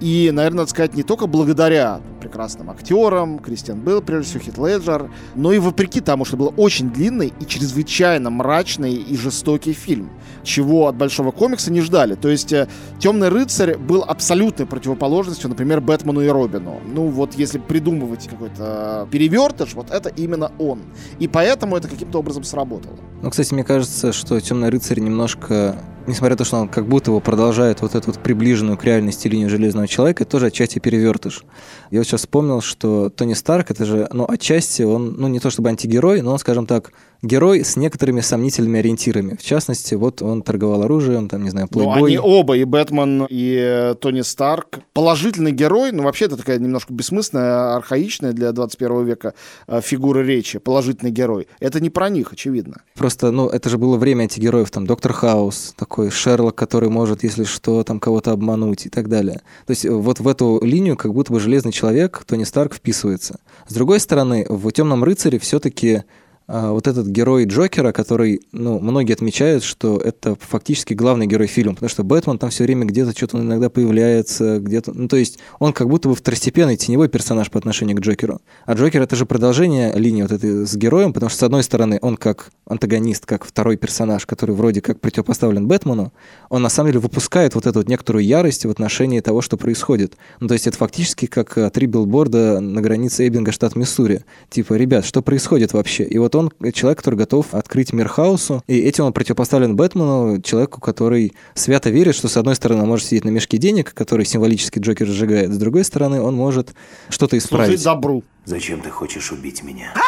[0.00, 5.10] И, наверное, надо сказать, не только благодаря прекрасным актерам, Кристиан Белл, прежде всего, Хит Леджер,
[5.34, 10.10] но и вопреки тому, что был очень длинный и чрезвычайно мрачный и жестокий фильм,
[10.42, 12.14] чего от большого комикса не ждали.
[12.14, 16.80] То есть э, «Темный рыцарь» был абсолютной противоположностью, например, Бэтмену и Робину.
[16.86, 20.82] Ну вот если придумывать какой-то перевертыш, вот это именно он.
[21.18, 22.96] И поэтому это каким-то образом сработало.
[23.22, 25.76] Ну, кстати, мне кажется, что «Темный рыцарь» немножко
[26.08, 29.28] несмотря на то, что он как будто бы продолжает вот эту вот приближенную к реальности
[29.28, 31.44] линию Железного Человека, тоже отчасти перевертыш.
[31.90, 35.50] Я вот сейчас вспомнил, что Тони Старк, это же, ну, отчасти он, ну, не то
[35.50, 39.36] чтобы антигерой, но он, скажем так, герой с некоторыми сомнительными ориентирами.
[39.36, 41.98] В частности, вот он торговал оружием, там, не знаю, плейбой.
[41.98, 44.80] Ну, они оба, и Бэтмен, и э, Тони Старк.
[44.92, 49.34] Положительный герой, ну, вообще это такая немножко бессмысленная, архаичная для 21 века
[49.66, 51.48] э, фигура речи, положительный герой.
[51.60, 52.82] Это не про них, очевидно.
[52.94, 57.44] Просто, ну, это же было время антигероев, там, Доктор Хаус, такой Шерлок, который может, если
[57.44, 59.40] что, там, кого-то обмануть и так далее.
[59.66, 63.40] То есть вот в эту линию как будто бы Железный Человек, Тони Старк, вписывается.
[63.66, 66.02] С другой стороны, в «Темном рыцаре» все-таки
[66.48, 71.90] вот этот герой Джокера, который, ну, многие отмечают, что это фактически главный герой фильма, потому
[71.90, 75.88] что Бэтмен там все время где-то что-то иногда появляется, где-то, ну, то есть он как
[75.88, 78.40] будто бы второстепенный теневой персонаж по отношению к Джокеру.
[78.64, 81.98] А Джокер это же продолжение линии вот этой с героем, потому что с одной стороны
[82.00, 86.12] он как антагонист, как второй персонаж, который вроде как противопоставлен Бэтмену,
[86.48, 90.16] он на самом деле выпускает вот эту вот некоторую ярость в отношении того, что происходит.
[90.40, 94.24] Ну, то есть это фактически как э, три билборда на границе Эббинга, штат Миссури.
[94.50, 96.04] Типа, ребят, что происходит вообще?
[96.04, 100.80] И вот он человек, который готов открыть мир хаосу, и этим он противопоставлен Бэтмену, человеку,
[100.80, 104.78] который свято верит, что с одной стороны он может сидеть на мешке денег, который символически
[104.78, 106.74] Джокер сжигает, с другой стороны он может
[107.08, 107.68] что-то исправить.
[107.68, 108.24] Служить добру.
[108.44, 109.92] Зачем ты хочешь убить меня?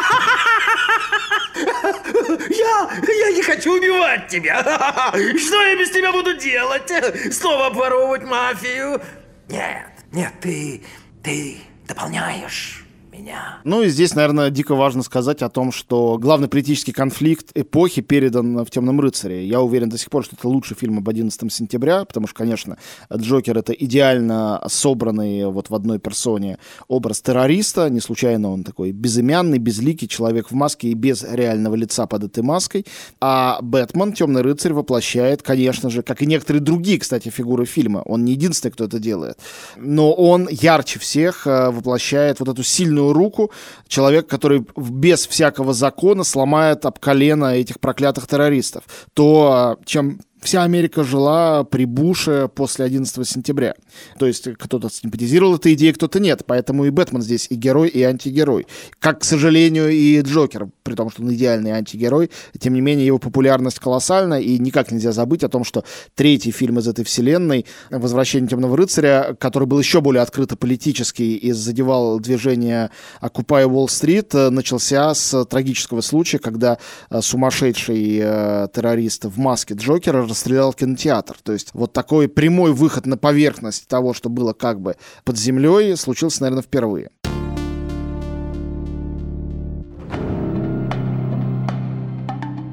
[2.49, 4.63] Я, я не хочу убивать тебя.
[5.13, 6.91] Что я без тебя буду делать?
[7.33, 9.01] Снова обворовывать мафию?
[9.49, 10.83] Нет, нет, ты,
[11.23, 13.59] ты дополняешь меня.
[13.65, 18.65] Ну и здесь, наверное, дико важно сказать о том, что главный политический конфликт эпохи передан
[18.65, 19.47] в «Темном рыцаре».
[19.47, 22.79] Я уверен до сих пор, что это лучший фильм об 11 сентября, потому что, конечно,
[23.13, 27.89] Джокер— это идеально собранный вот в одной персоне образ террориста.
[27.91, 32.43] Не случайно он такой безымянный, безликий человек в маске и без реального лица под этой
[32.43, 32.87] маской.
[33.21, 38.03] А Бэтмен, «Темный рыцарь» воплощает, конечно же, как и некоторые другие, кстати, фигуры фильма.
[38.05, 39.39] Он не единственный, кто это делает.
[39.77, 43.51] Но он ярче всех э, воплощает вот эту сильную руку
[43.89, 48.85] человека, который без всякого закона сломает об колено этих проклятых террористов.
[49.15, 53.75] То, чем вся Америка жила при Буше после 11 сентября.
[54.19, 56.45] То есть кто-то симпатизировал этой идее, кто-то нет.
[56.47, 58.67] Поэтому и Бэтмен здесь и герой, и антигерой.
[58.99, 62.31] Как, к сожалению, и Джокер, при том, что он идеальный антигерой.
[62.59, 66.79] Тем не менее, его популярность колоссальна, и никак нельзя забыть о том, что третий фильм
[66.79, 72.91] из этой вселенной «Возвращение темного рыцаря», который был еще более открыто политический и задевал движение
[73.21, 76.79] «Окупай Уолл-стрит», начался с трагического случая, когда
[77.11, 81.37] э, сумасшедший э, террорист в маске Джокера расстрелял кинотеатр.
[81.43, 85.97] То есть вот такой прямой выход на поверхность того, что было как бы под землей,
[85.97, 87.11] случился, наверное, впервые.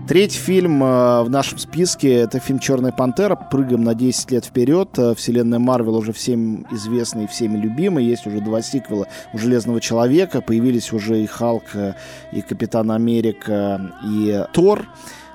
[0.07, 3.35] Третий фильм э, в нашем списке— это фильм «Черная пантера».
[3.35, 4.97] Прыгаем на 10 лет вперед.
[4.97, 7.99] Э, вселенная Марвел уже всем известна и всеми любима.
[7.99, 10.39] Есть уже два сиквела у «Железного человека».
[10.39, 11.95] Появились уже и «Халк», э,
[12.31, 14.87] и «Капитан Америка», и «Тор».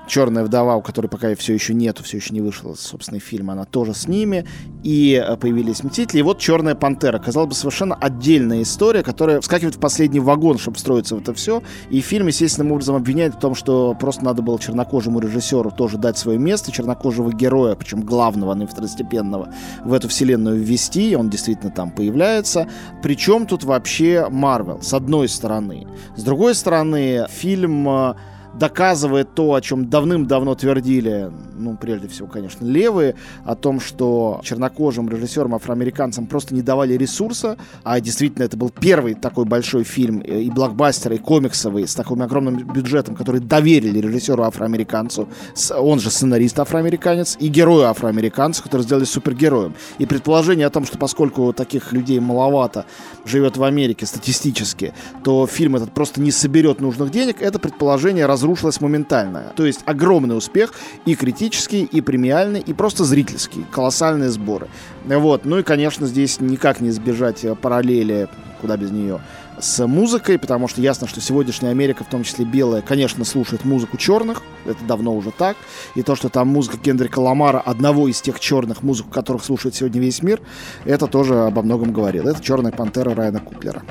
[0.07, 3.65] Черная вдова, у которой пока все еще нету, все еще не вышел собственный фильм, она
[3.65, 4.45] тоже с ними.
[4.83, 6.19] И э, появились Мстители.
[6.19, 7.19] И вот Черная пантера.
[7.19, 11.63] Казалось бы, совершенно отдельная история, которая вскакивает в последний вагон, чтобы встроиться в это все.
[11.89, 16.17] И фильм, естественным образом, обвиняет в том, что просто надо было чернокожему режиссеру тоже дать
[16.17, 19.53] свое место, чернокожего героя, причем главного, а не второстепенного,
[19.85, 21.11] в эту вселенную ввести.
[21.11, 22.67] И он действительно там появляется.
[23.01, 25.87] Причем тут вообще Марвел, с одной стороны.
[26.15, 28.15] С другой стороны, фильм э,
[28.53, 35.09] доказывает то, о чем давным-давно твердили, ну, прежде всего, конечно, левые, о том, что чернокожим
[35.09, 40.41] режиссерам, афроамериканцам просто не давали ресурса, а действительно это был первый такой большой фильм э,
[40.41, 45.27] и блокбастер, и комиксовый, с таким огромным бюджетом, который доверили режиссеру афроамериканцу,
[45.75, 49.73] он же сценарист афроамериканец, и герою афроамериканца, который сделали супергероем.
[49.97, 52.85] И предположение о том, что поскольку таких людей маловато
[53.25, 58.42] живет в Америке статистически, то фильм этот просто не соберет нужных денег, это предположение раз
[58.43, 59.53] разрушилась моментально.
[59.55, 60.73] То есть огромный успех
[61.05, 63.65] и критический, и премиальный, и просто зрительский.
[63.71, 64.67] Колоссальные сборы.
[65.05, 65.45] Вот.
[65.45, 68.27] Ну и, конечно, здесь никак не избежать э, параллели,
[68.59, 69.21] куда без нее,
[69.59, 73.97] с музыкой, потому что ясно, что сегодняшняя Америка, в том числе белая, конечно, слушает музыку
[73.97, 75.55] черных, это давно уже так,
[75.95, 80.01] и то, что там музыка Кендрика Ламара, одного из тех черных музык, которых слушает сегодня
[80.01, 80.41] весь мир,
[80.85, 82.25] это тоже обо многом говорит.
[82.25, 83.83] Это «Черная пантера» Райана Куплера.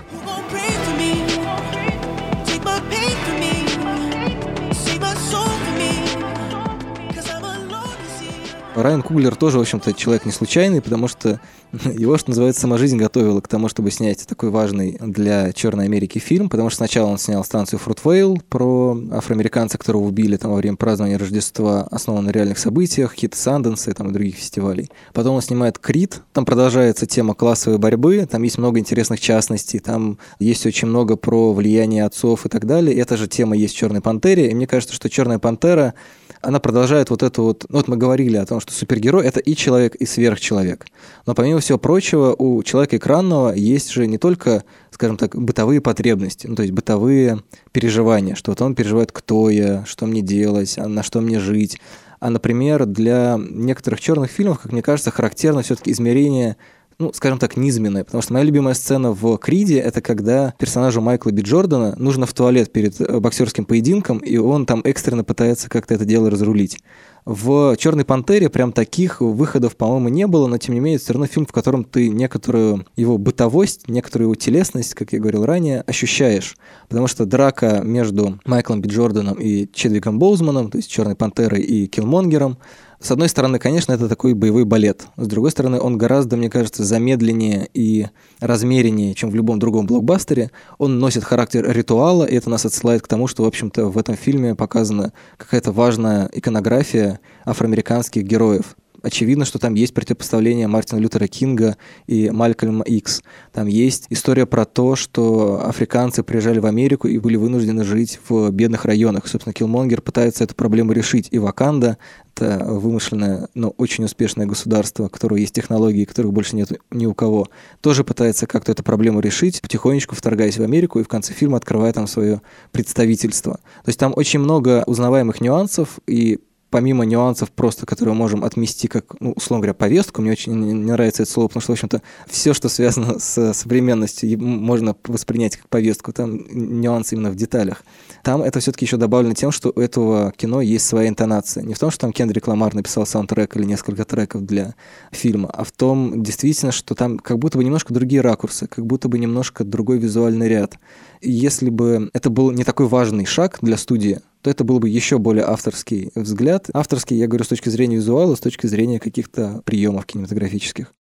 [8.75, 11.41] Райан Куглер тоже, в общем-то, человек не случайный, потому что
[11.85, 16.19] его, что называется, сама жизнь готовила к тому, чтобы снять такой важный для Черной Америки
[16.19, 20.77] фильм, потому что сначала он снял станцию Фрутвейл про афроамериканца, которого убили там во время
[20.77, 24.91] празднования Рождества, основан на реальных событиях, Санденса и, там, и других фестивалей.
[25.13, 30.19] Потом он снимает Крит, там продолжается тема классовой борьбы, там есть много интересных частностей, там
[30.39, 32.97] есть очень много про влияние отцов и так далее.
[32.97, 35.95] Эта же тема есть в Черной Пантере, и мне кажется, что Черная Пантера
[36.43, 37.65] она продолжает вот эту вот...
[37.69, 40.87] Ну, вот мы говорили о том, что супергерой— это и человек, и сверхчеловек.
[41.27, 46.47] Но помимо всего прочего, у человека экранного есть же не только, скажем так, бытовые потребности,
[46.49, 50.89] ну, то есть бытовые переживания, что вот он переживает, кто я, что мне делать, а
[50.89, 51.81] на что мне жить.
[52.21, 56.57] А, например, для некоторых черных фильмов, как мне кажется, характерно все-таки измерение
[57.03, 58.05] ну, скажем так, низменная.
[58.05, 62.33] Потому что моя любимая сцена в Криде— это когда персонажу Майкла Би Джордана нужно в
[62.33, 66.79] туалет перед э, боксерским поединком, и он там экстренно пытается как-то это дело разрулить.
[67.25, 71.27] В «Черной пантере» прям таких выходов, по-моему, не было, но тем не менее, все равно
[71.27, 76.57] фильм, в котором ты некоторую его бытовость, некоторую его телесность, как я говорил ранее, ощущаешь.
[76.89, 81.87] Потому что драка между Майклом Би Джорданом и Чедвиком Боузманом, то есть «Черной пантерой» и
[81.87, 82.59] Киллмонгером,
[83.03, 85.07] с одной стороны, конечно, это такой боевой балет.
[85.17, 88.07] С другой стороны, он гораздо, мне кажется, замедленнее и
[88.41, 90.51] размереннее, чем в любом другом блокбастере.
[90.79, 94.17] Он носит характер ритуала, и это нас отсылает к тому, что, в общем-то, в этом
[94.17, 101.77] фильме показана какая-то важная иконография афроамериканских героев очевидно, что там есть противопоставление Мартина Лютера Кинга
[102.07, 103.23] и Малькольма Икс.
[103.53, 108.51] Там есть история про то, что африканцы приезжали в Америку и были вынуждены жить в
[108.51, 109.27] бедных районах.
[109.27, 111.29] Собственно, Киллмонгер пытается эту проблему решить.
[111.31, 111.99] И Ваканда—
[112.35, 117.15] это вымышленное, но очень успешное государство, у которого есть технологии, которых больше нет ни у
[117.15, 117.49] кого,
[117.81, 121.93] тоже пытается как-то эту проблему решить, потихонечку вторгаясь в Америку и в конце фильма открывая
[121.93, 123.55] там свое представительство.
[123.55, 126.41] То есть там очень много узнаваемых нюансов, и
[126.73, 130.73] помимо нюансов просто, которые мы можем отмести как, ну, условно говоря, повестку, мне очень не
[130.73, 135.69] нравится это слово, потому что, в общем-то, все, что связано с современностью, можно воспринять как
[135.69, 137.85] повестку, там нюансы именно в деталях.
[138.25, 141.63] Там это все-таки еще добавлено тем, что у этого кино есть своя интонация.
[141.63, 144.75] Не в том, что там Кендрик Ламар написал саундтрек или несколько треков для
[145.11, 149.09] фильма, а в том, действительно, что там как будто бы немножко другие ракурсы, как будто
[149.09, 150.79] бы немножко другой визуальный ряд.
[151.21, 155.19] Если бы это был не такой важный шаг для студии, то это был бы еще
[155.19, 156.69] более авторский взгляд.
[156.75, 160.93] Авторский, я говорю, с точки зрения визуала, с точки зрения каких-то приемов кинематографических.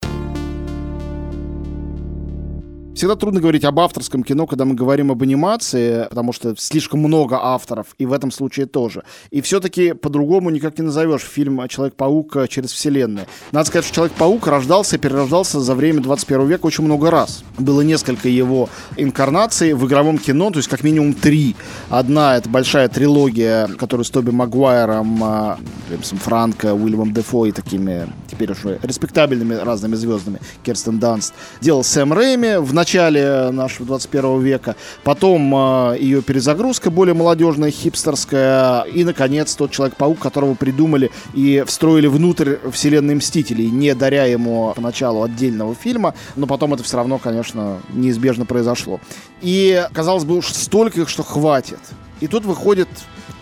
[2.95, 7.39] Всегда трудно говорить об авторском кино, когда мы говорим об анимации, потому что слишком много
[7.41, 9.03] авторов, и в этом случае тоже.
[9.31, 13.27] И все-таки по-другому никак не назовешь фильм «Человек-паук через вселенную».
[13.51, 17.45] Надо сказать, что «Человек-паук» рождался и перерождался за время 21 века очень много раз.
[17.59, 21.57] Было несколько его инкарнаций в игровом кино, то есть как минимум три.
[21.89, 25.59] Одна— это большая трилогия, которую с Тоби Магуайром, а,
[25.89, 32.13] Джеймсом Франко, Уильямом Дефо и такими теперь уже респектабельными разными звездами, Керстен Данст, делал Сэм
[32.13, 34.75] Рэйми в начале нашего 21 века,
[35.05, 42.09] потом э, ее перезагрузка более молодежная, хипстерская, и, наконец, тот Человек-паук, которого придумали и встроили
[42.09, 47.79] внутрь вселенной Мстителей, не даря ему поначалу отдельного фильма, но потом это все равно, конечно,
[47.93, 48.99] неизбежно произошло.
[49.43, 51.79] И, казалось бы, уж столько их, что хватит.
[52.21, 52.89] И тут выходит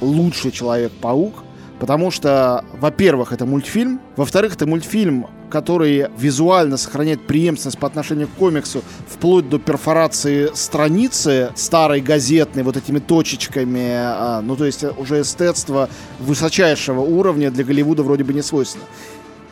[0.03, 1.45] лучший Человек-паук,
[1.79, 8.33] Потому что, во-первых, это мультфильм, во-вторых, это мультфильм, который визуально сохраняет преемственность по отношению к
[8.33, 15.21] комиксу, вплоть до перфорации страницы старой газетной вот этими точечками, а, ну то есть уже
[15.21, 18.85] эстетство высочайшего уровня для Голливуда вроде бы не свойственно.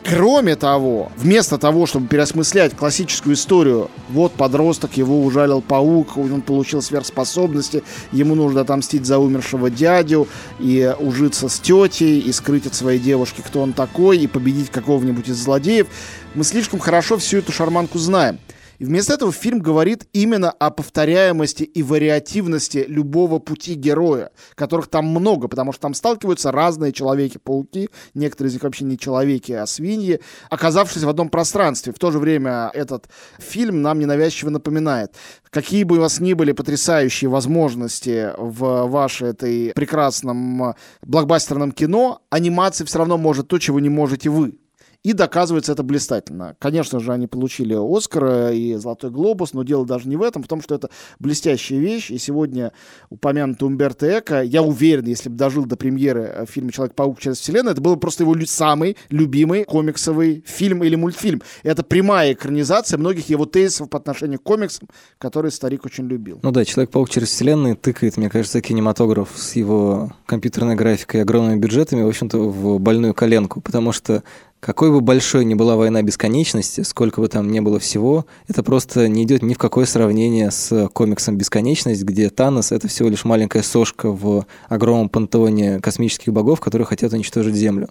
[0.05, 6.81] Кроме того, вместо того, чтобы переосмыслять классическую историю, вот подросток, его ужалил паук, он получил
[6.81, 7.83] сверхспособности,
[8.13, 10.29] ему нужно отомстить за умершего дядю
[10.61, 15.29] и ужиться с тетей, и скрыть от своей девушки, кто он такой, и победить какого-нибудь
[15.29, 15.89] из злодеев,
[16.35, 18.39] мы слишком хорошо всю эту шарманку знаем.
[18.79, 25.07] И вместо этого фильм говорит именно о повторяемости и вариативности любого пути героя, которых там
[25.07, 30.21] много, потому что там сталкиваются разные человеки-пауки, некоторые из них вообще не человеки, а свиньи,
[30.49, 31.93] оказавшись в одном пространстве.
[31.93, 33.09] В то же время этот
[33.39, 35.15] фильм нам ненавязчиво напоминает,
[35.51, 42.85] какие бы у вас ни были потрясающие возможности в вашей этой прекрасном блокбастерном кино, анимация
[42.87, 44.59] все равно может то, чего не можете вы.
[45.05, 46.57] И доказывается это блистательно.
[46.59, 50.49] Конечно же, они получили Оскара и Золотой Глобус, но дело даже не в этом, в
[50.49, 50.91] том, что это
[51.21, 52.11] блестящая вещь.
[52.11, 52.73] И сегодня
[53.09, 57.73] упомянутый Умберто Эко, я уверен, если бы дожил до премьеры э, фильма «Человек-паук через вселенную»,
[57.73, 61.43] это был бы просто его самый любимый комиксовый фильм или мультфильм.
[61.63, 64.89] Это прямая экранизация многих его тезисов по отношению к комиксам,
[65.19, 66.41] которые старик очень любил.
[66.43, 71.61] Ну да, «Человек-паук через вселенную» тыкает, мне кажется, кинематограф с его компьютерной графикой и огромными
[71.61, 74.25] бюджетами, в общем-то, в больную коленку, потому что
[74.61, 79.09] какой бы большой ни была война бесконечности, сколько бы там ни было всего, это просто
[79.09, 83.63] не идет ни в какое сравнение с комиксом «Бесконечность», где Танос— это всего лишь маленькая
[83.63, 87.89] сошка в огромном пантеоне космических богов, которые хотят уничтожить Землю.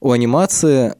[0.00, 0.94] У анимации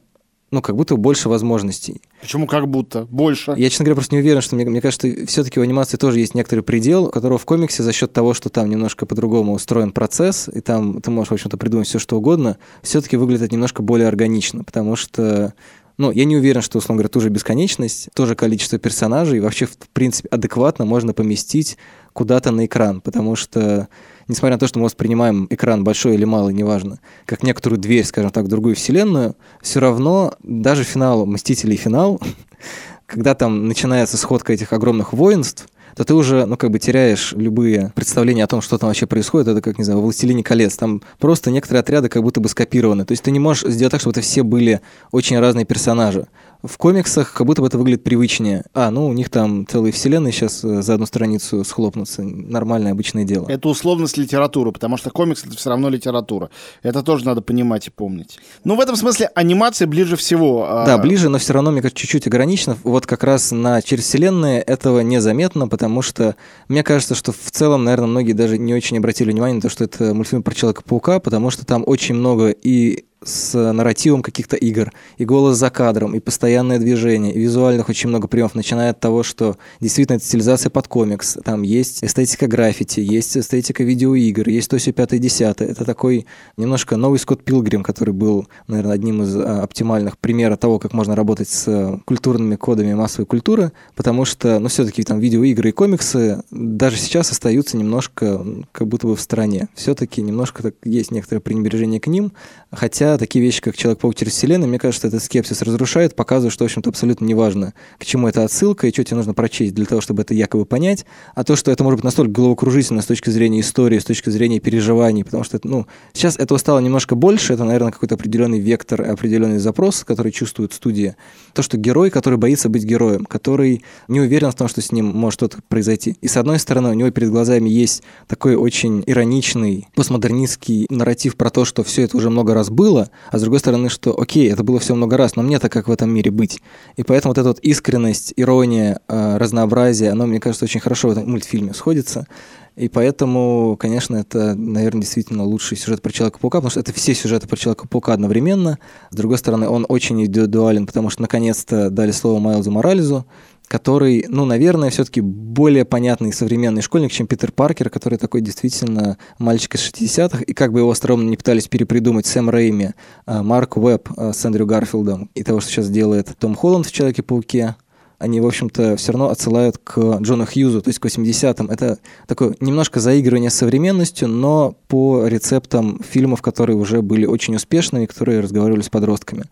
[0.51, 2.01] ну, как будто больше возможностей.
[2.25, 3.05] Почему как будто?
[3.11, 3.53] Больше?
[3.55, 6.33] Я, честно говоря, просто не уверен, что мне, мне кажется, все-таки у анимации тоже есть
[6.33, 10.59] некоторый предел, которого в комиксе за счет того, что там немножко по-другому устроен процесс, и
[10.59, 14.95] там ты можешь, в общем-то, придумать все, что угодно, все-таки выглядит немножко более органично, потому
[14.95, 15.53] что
[15.97, 19.77] ну, я не уверен, что, условно говоря, ту же бесконечность, тоже количество персонажей вообще, в
[19.93, 21.77] принципе, адекватно можно поместить
[22.15, 23.89] куда-то на экран, потому что
[24.29, 28.31] несмотря на то, что мы воспринимаем экран большой или малый, неважно, как некоторую дверь, скажем
[28.31, 32.21] так, в другую вселенную, все равно даже финал «Мстителей» финал,
[33.05, 37.91] когда там начинается сходка этих огромных воинств, то ты уже, ну, как бы теряешь любые
[37.95, 39.47] представления о том, что там вообще происходит.
[39.47, 40.75] Это как, не знаю, «Властелине колец».
[40.75, 43.05] Там просто некоторые отряды как будто бы скопированы.
[43.05, 46.27] То есть ты не можешь сделать так, чтобы это все были очень разные персонажи.
[46.67, 48.63] В комиксах как будто бы это выглядит привычнее.
[48.73, 52.23] А, ну, у них там целые вселенные сейчас э, за одну страницу схлопнутся.
[52.23, 53.47] Нормальное, обычное дело.
[53.49, 56.49] Это условность литературы, потому что комикс— это все равно литература.
[56.83, 58.39] Это тоже надо понимать и помнить.
[58.63, 60.65] Ну, в этом смысле анимация ближе всего.
[60.67, 62.77] А да, ближе, но все равно, мне кажется, чуть-чуть ограничено.
[62.83, 66.35] Вот как раз на через вселенные этого незаметно, потому что
[66.67, 69.83] мне кажется, что в целом, наверное, многие даже не очень обратили внимание на то, что
[69.83, 75.25] это мультфильм про Человека-паука, потому что там очень много и с нарративом каких-то игр, и
[75.25, 79.57] голос за кадром, и постоянное движение, и визуальных очень много приемов, начиная от того, что
[79.81, 84.91] действительно это стилизация под комикс, там есть эстетика граффити, есть эстетика видеоигр, есть то все
[84.91, 85.67] пятое, десятое.
[85.67, 90.77] Это такой немножко новый Скотт Пилгрим, который был, наверное, одним из а, оптимальных примеров того,
[90.79, 95.71] как можно работать с культурными кодами массовой культуры, потому что, ну, все-таки там видеоигры и
[95.71, 99.67] комиксы даже сейчас остаются немножко как будто бы в стороне.
[99.73, 102.31] Все-таки немножко так, есть некоторое пренебрежение к ним,
[102.71, 106.67] хотя такие вещи, как Человек-паук через вселенную, мне кажется, этот скепсис разрушает, показывает, что, в
[106.67, 110.21] общем-то, абсолютно неважно, к чему это отсылка и что тебе нужно прочесть для того, чтобы
[110.23, 113.99] это якобы понять, а то, что это может быть настолько головокружительно с точки зрения истории,
[113.99, 118.15] с точки зрения переживаний, потому что, ну, сейчас этого стало немножко больше, это, наверное, какой-то
[118.15, 121.15] определенный вектор, определенный запрос, который чувствует студия.
[121.53, 125.05] То, что герой, который боится быть героем, который не уверен в том, что с ним
[125.07, 126.17] может что-то произойти.
[126.21, 131.49] И с одной стороны, у него перед глазами есть такой очень ироничный, постмодернистский нарратив про
[131.49, 134.63] то, что все это уже много раз было, а с другой стороны, что окей, это
[134.63, 136.61] было все много раз, но мне-то как в этом мире быть.
[136.95, 141.11] И поэтому вот эта вот искренность, ирония, э, разнообразие, оно, мне кажется, очень хорошо в
[141.11, 142.27] этом мультфильме сходится.
[142.75, 147.47] И поэтому, конечно, это, наверное, действительно лучший сюжет про Человека-паука, потому что это все сюжеты
[147.47, 148.79] про Человека-паука одновременно.
[149.11, 153.25] С другой стороны, он очень индивидуален, потому что наконец-то дали слово Майлзу Морализу,
[153.67, 159.75] который, ну, наверное, все-таки более понятный современный школьник, чем Питер Паркер, который такой действительно мальчик
[159.75, 162.91] из 60-х, и как бы его остроумно не пытались перепридумать Сэм Рэйми,
[163.25, 166.91] а, Марк Уэбб а, с Эндрю Гарфилдом и того, что сейчас делает Том Холланд в
[166.91, 167.75] «Человеке-пауке»,
[168.17, 171.69] они, в общем-то, все равно отсылают к Джону Хьюзу, то есть к 80-м.
[171.69, 178.05] Это такое немножко заигрывание с современностью, но по рецептам фильмов, которые уже были очень успешными,
[178.05, 179.43] которые разговаривали с подростками.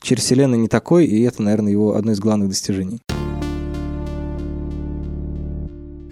[0.00, 3.00] Через вселенную не такой, и это, наверное, его одно из главных достижений.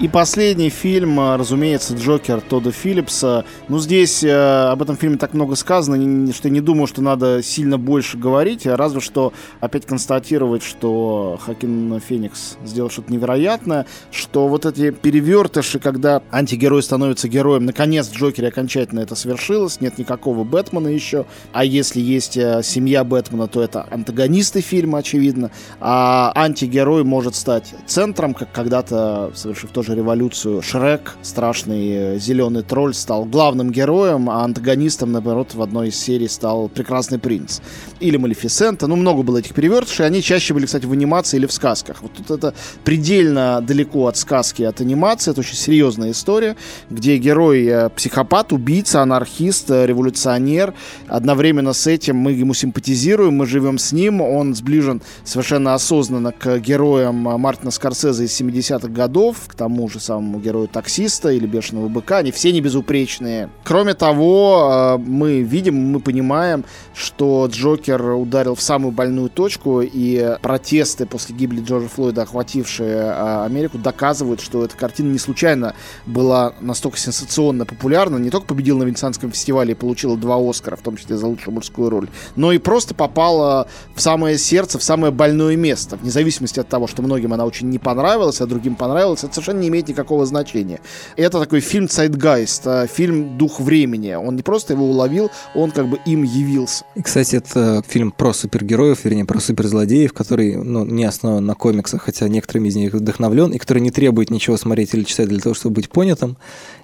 [0.00, 3.44] И последний фильм, а, разумеется, Джокер Тодда Филлипса.
[3.68, 4.30] Ну, здесь э,
[4.70, 8.66] об этом фильме так много сказано, что я не думаю, что надо сильно больше говорить,
[8.66, 15.78] а разве что опять констатировать, что Хакин Феникс сделал что-то невероятное, что вот эти перевертыши,
[15.78, 22.00] когда антигерой становится героем, наконец Джокере окончательно это свершилось, нет никакого Бэтмена еще, а если
[22.00, 28.50] есть э, семья Бэтмена, то это антагонисты фильма, очевидно, а антигерой может стать центром, как
[28.50, 35.12] когда-то, совершив тоже же революцию Шрек, страшный э, зеленый тролль, стал главным героем, а антагонистом,
[35.12, 37.60] наоборот, в одной из серий стал Прекрасный принц.
[38.00, 38.86] Или Малефисента.
[38.86, 40.06] Ну, много было этих перевертышей.
[40.06, 42.02] Они чаще были, кстати, в анимации или в сказках.
[42.02, 45.32] Вот тут это предельно далеко от сказки, от анимации.
[45.32, 46.56] Это очень серьезная история,
[46.88, 50.74] где герой э, психопат, убийца, анархист, э, революционер.
[51.08, 54.20] Одновременно с этим мы ему симпатизируем, мы живем с ним.
[54.20, 59.98] Он сближен совершенно осознанно к героям Мартина Скорсезе из 70-х годов, к тому тому же
[59.98, 63.48] самому герою таксиста или бешеного быка, они все не безупречные.
[63.64, 66.64] Кроме того, э, мы видим, мы понимаем,
[66.94, 73.44] что Джокер ударил в самую больную точку, и протесты после гибели Джорджа Флойда, охватившие э,
[73.46, 75.74] Америку, доказывают, что эта картина не случайно
[76.04, 80.82] была настолько сенсационно популярна, не только победила на Венецианском фестивале и получила два Оскара, в
[80.82, 85.10] том числе за лучшую мужскую роль, но и просто попала в самое сердце, в самое
[85.10, 89.24] больное место, вне зависимости от того, что многим она очень не понравилась, а другим понравилась,
[89.24, 90.80] это совершенно не имеет никакого значения.
[91.16, 94.12] Это такой фильм «Цайтгайст», а, фильм «Дух времени».
[94.12, 96.84] Он не просто его уловил, он как бы им явился.
[96.94, 102.02] И, кстати, это фильм про супергероев, вернее, про суперзлодеев, который ну, не основан на комиксах,
[102.02, 105.54] хотя некоторыми из них вдохновлен, и который не требует ничего смотреть или читать для того,
[105.54, 106.36] чтобы быть понятым.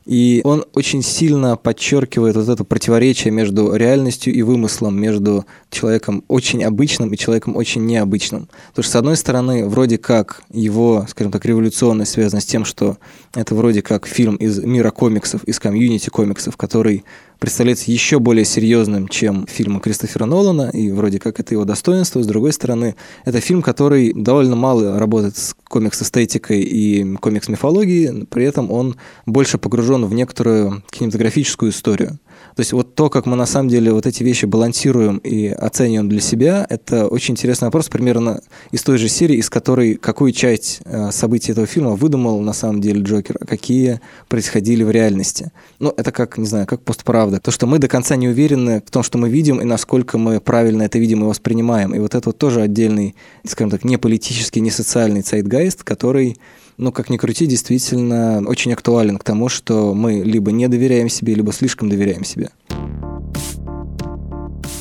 [0.06, 6.62] И он очень сильно подчеркивает вот это противоречие между реальностью и вымыслом, между человеком очень
[6.62, 8.48] обычным и человеком очень необычным.
[8.68, 12.75] Потому что, с одной стороны, вроде как его, скажем так, революционность связана с тем, что
[13.34, 17.04] это вроде как фильм из мира комиксов, из комьюнити комиксов, который
[17.38, 22.22] представляется еще более серьезным, чем фильмы Кристофера Нолана, и вроде как это его достоинство.
[22.22, 28.70] С другой стороны, это фильм, который довольно мало работает с комикс-эстетикой и комикс-мифологией, при этом
[28.70, 28.96] он
[29.26, 32.18] больше погружен в некоторую кинематографическую историю.
[32.56, 36.08] То есть вот то, как мы на самом деле вот эти вещи балансируем и оцениваем
[36.08, 38.40] для себя, это очень интересный вопрос, примерно
[38.70, 42.80] из той же серии, из которой какую часть э, событий этого фильма выдумал на самом
[42.80, 45.52] деле Джокер, а какие происходили в реальности.
[45.80, 47.40] Ну, это как, не знаю, как постправда.
[47.40, 50.40] То, что мы до конца не уверены в том, что мы видим, и насколько мы
[50.40, 51.94] правильно это видим и воспринимаем.
[51.94, 56.38] И вот это вот тоже отдельный, скажем так, не политический, не социальный цайтгайст, который
[56.78, 61.34] ну, как ни крути, действительно очень актуален к тому, что мы либо не доверяем себе,
[61.34, 62.45] либо слишком доверяем себе.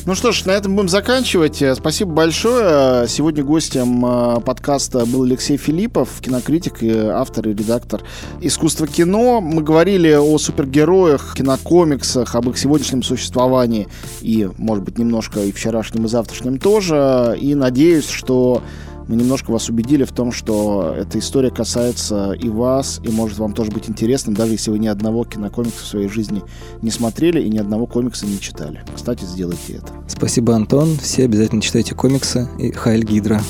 [0.06, 1.60] Ну что ж, на этом будем заканчивать.
[1.74, 3.08] Спасибо большое.
[3.08, 6.74] Сегодня гостем э, подкаста был Алексей Филиппов, кинокритик,
[7.12, 8.02] автор и редактор
[8.40, 9.40] искусства кино.
[9.40, 13.88] Мы говорили о супергероях, кинокомиксах, об их сегодняшнем существовании
[14.20, 17.36] и, может быть, немножко и вчерашнем, и завтрашнем тоже.
[17.40, 18.62] И надеюсь, что
[19.08, 23.52] мы немножко вас убедили в том, что эта история касается и вас, и может вам
[23.52, 26.42] тоже быть интересным, даже если вы ни одного кинокомикса в своей жизни
[26.82, 28.82] не смотрели и ни одного комикса не читали.
[28.94, 29.92] Кстати, сделайте это.
[30.08, 30.96] Спасибо, Антон.
[30.96, 33.40] Все обязательно читайте комиксы и Хайль Гидра.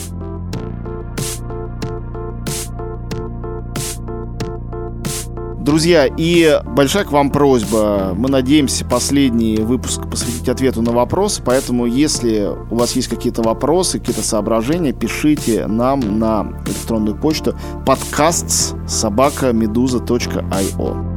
[5.67, 8.13] Друзья, и большая к вам просьба.
[8.17, 13.99] Мы надеемся последний выпуск посвятить ответу на вопросы, поэтому если у вас есть какие-то вопросы,
[13.99, 21.16] какие-то соображения, пишите нам на электронную почту подкаст собака медуза.io.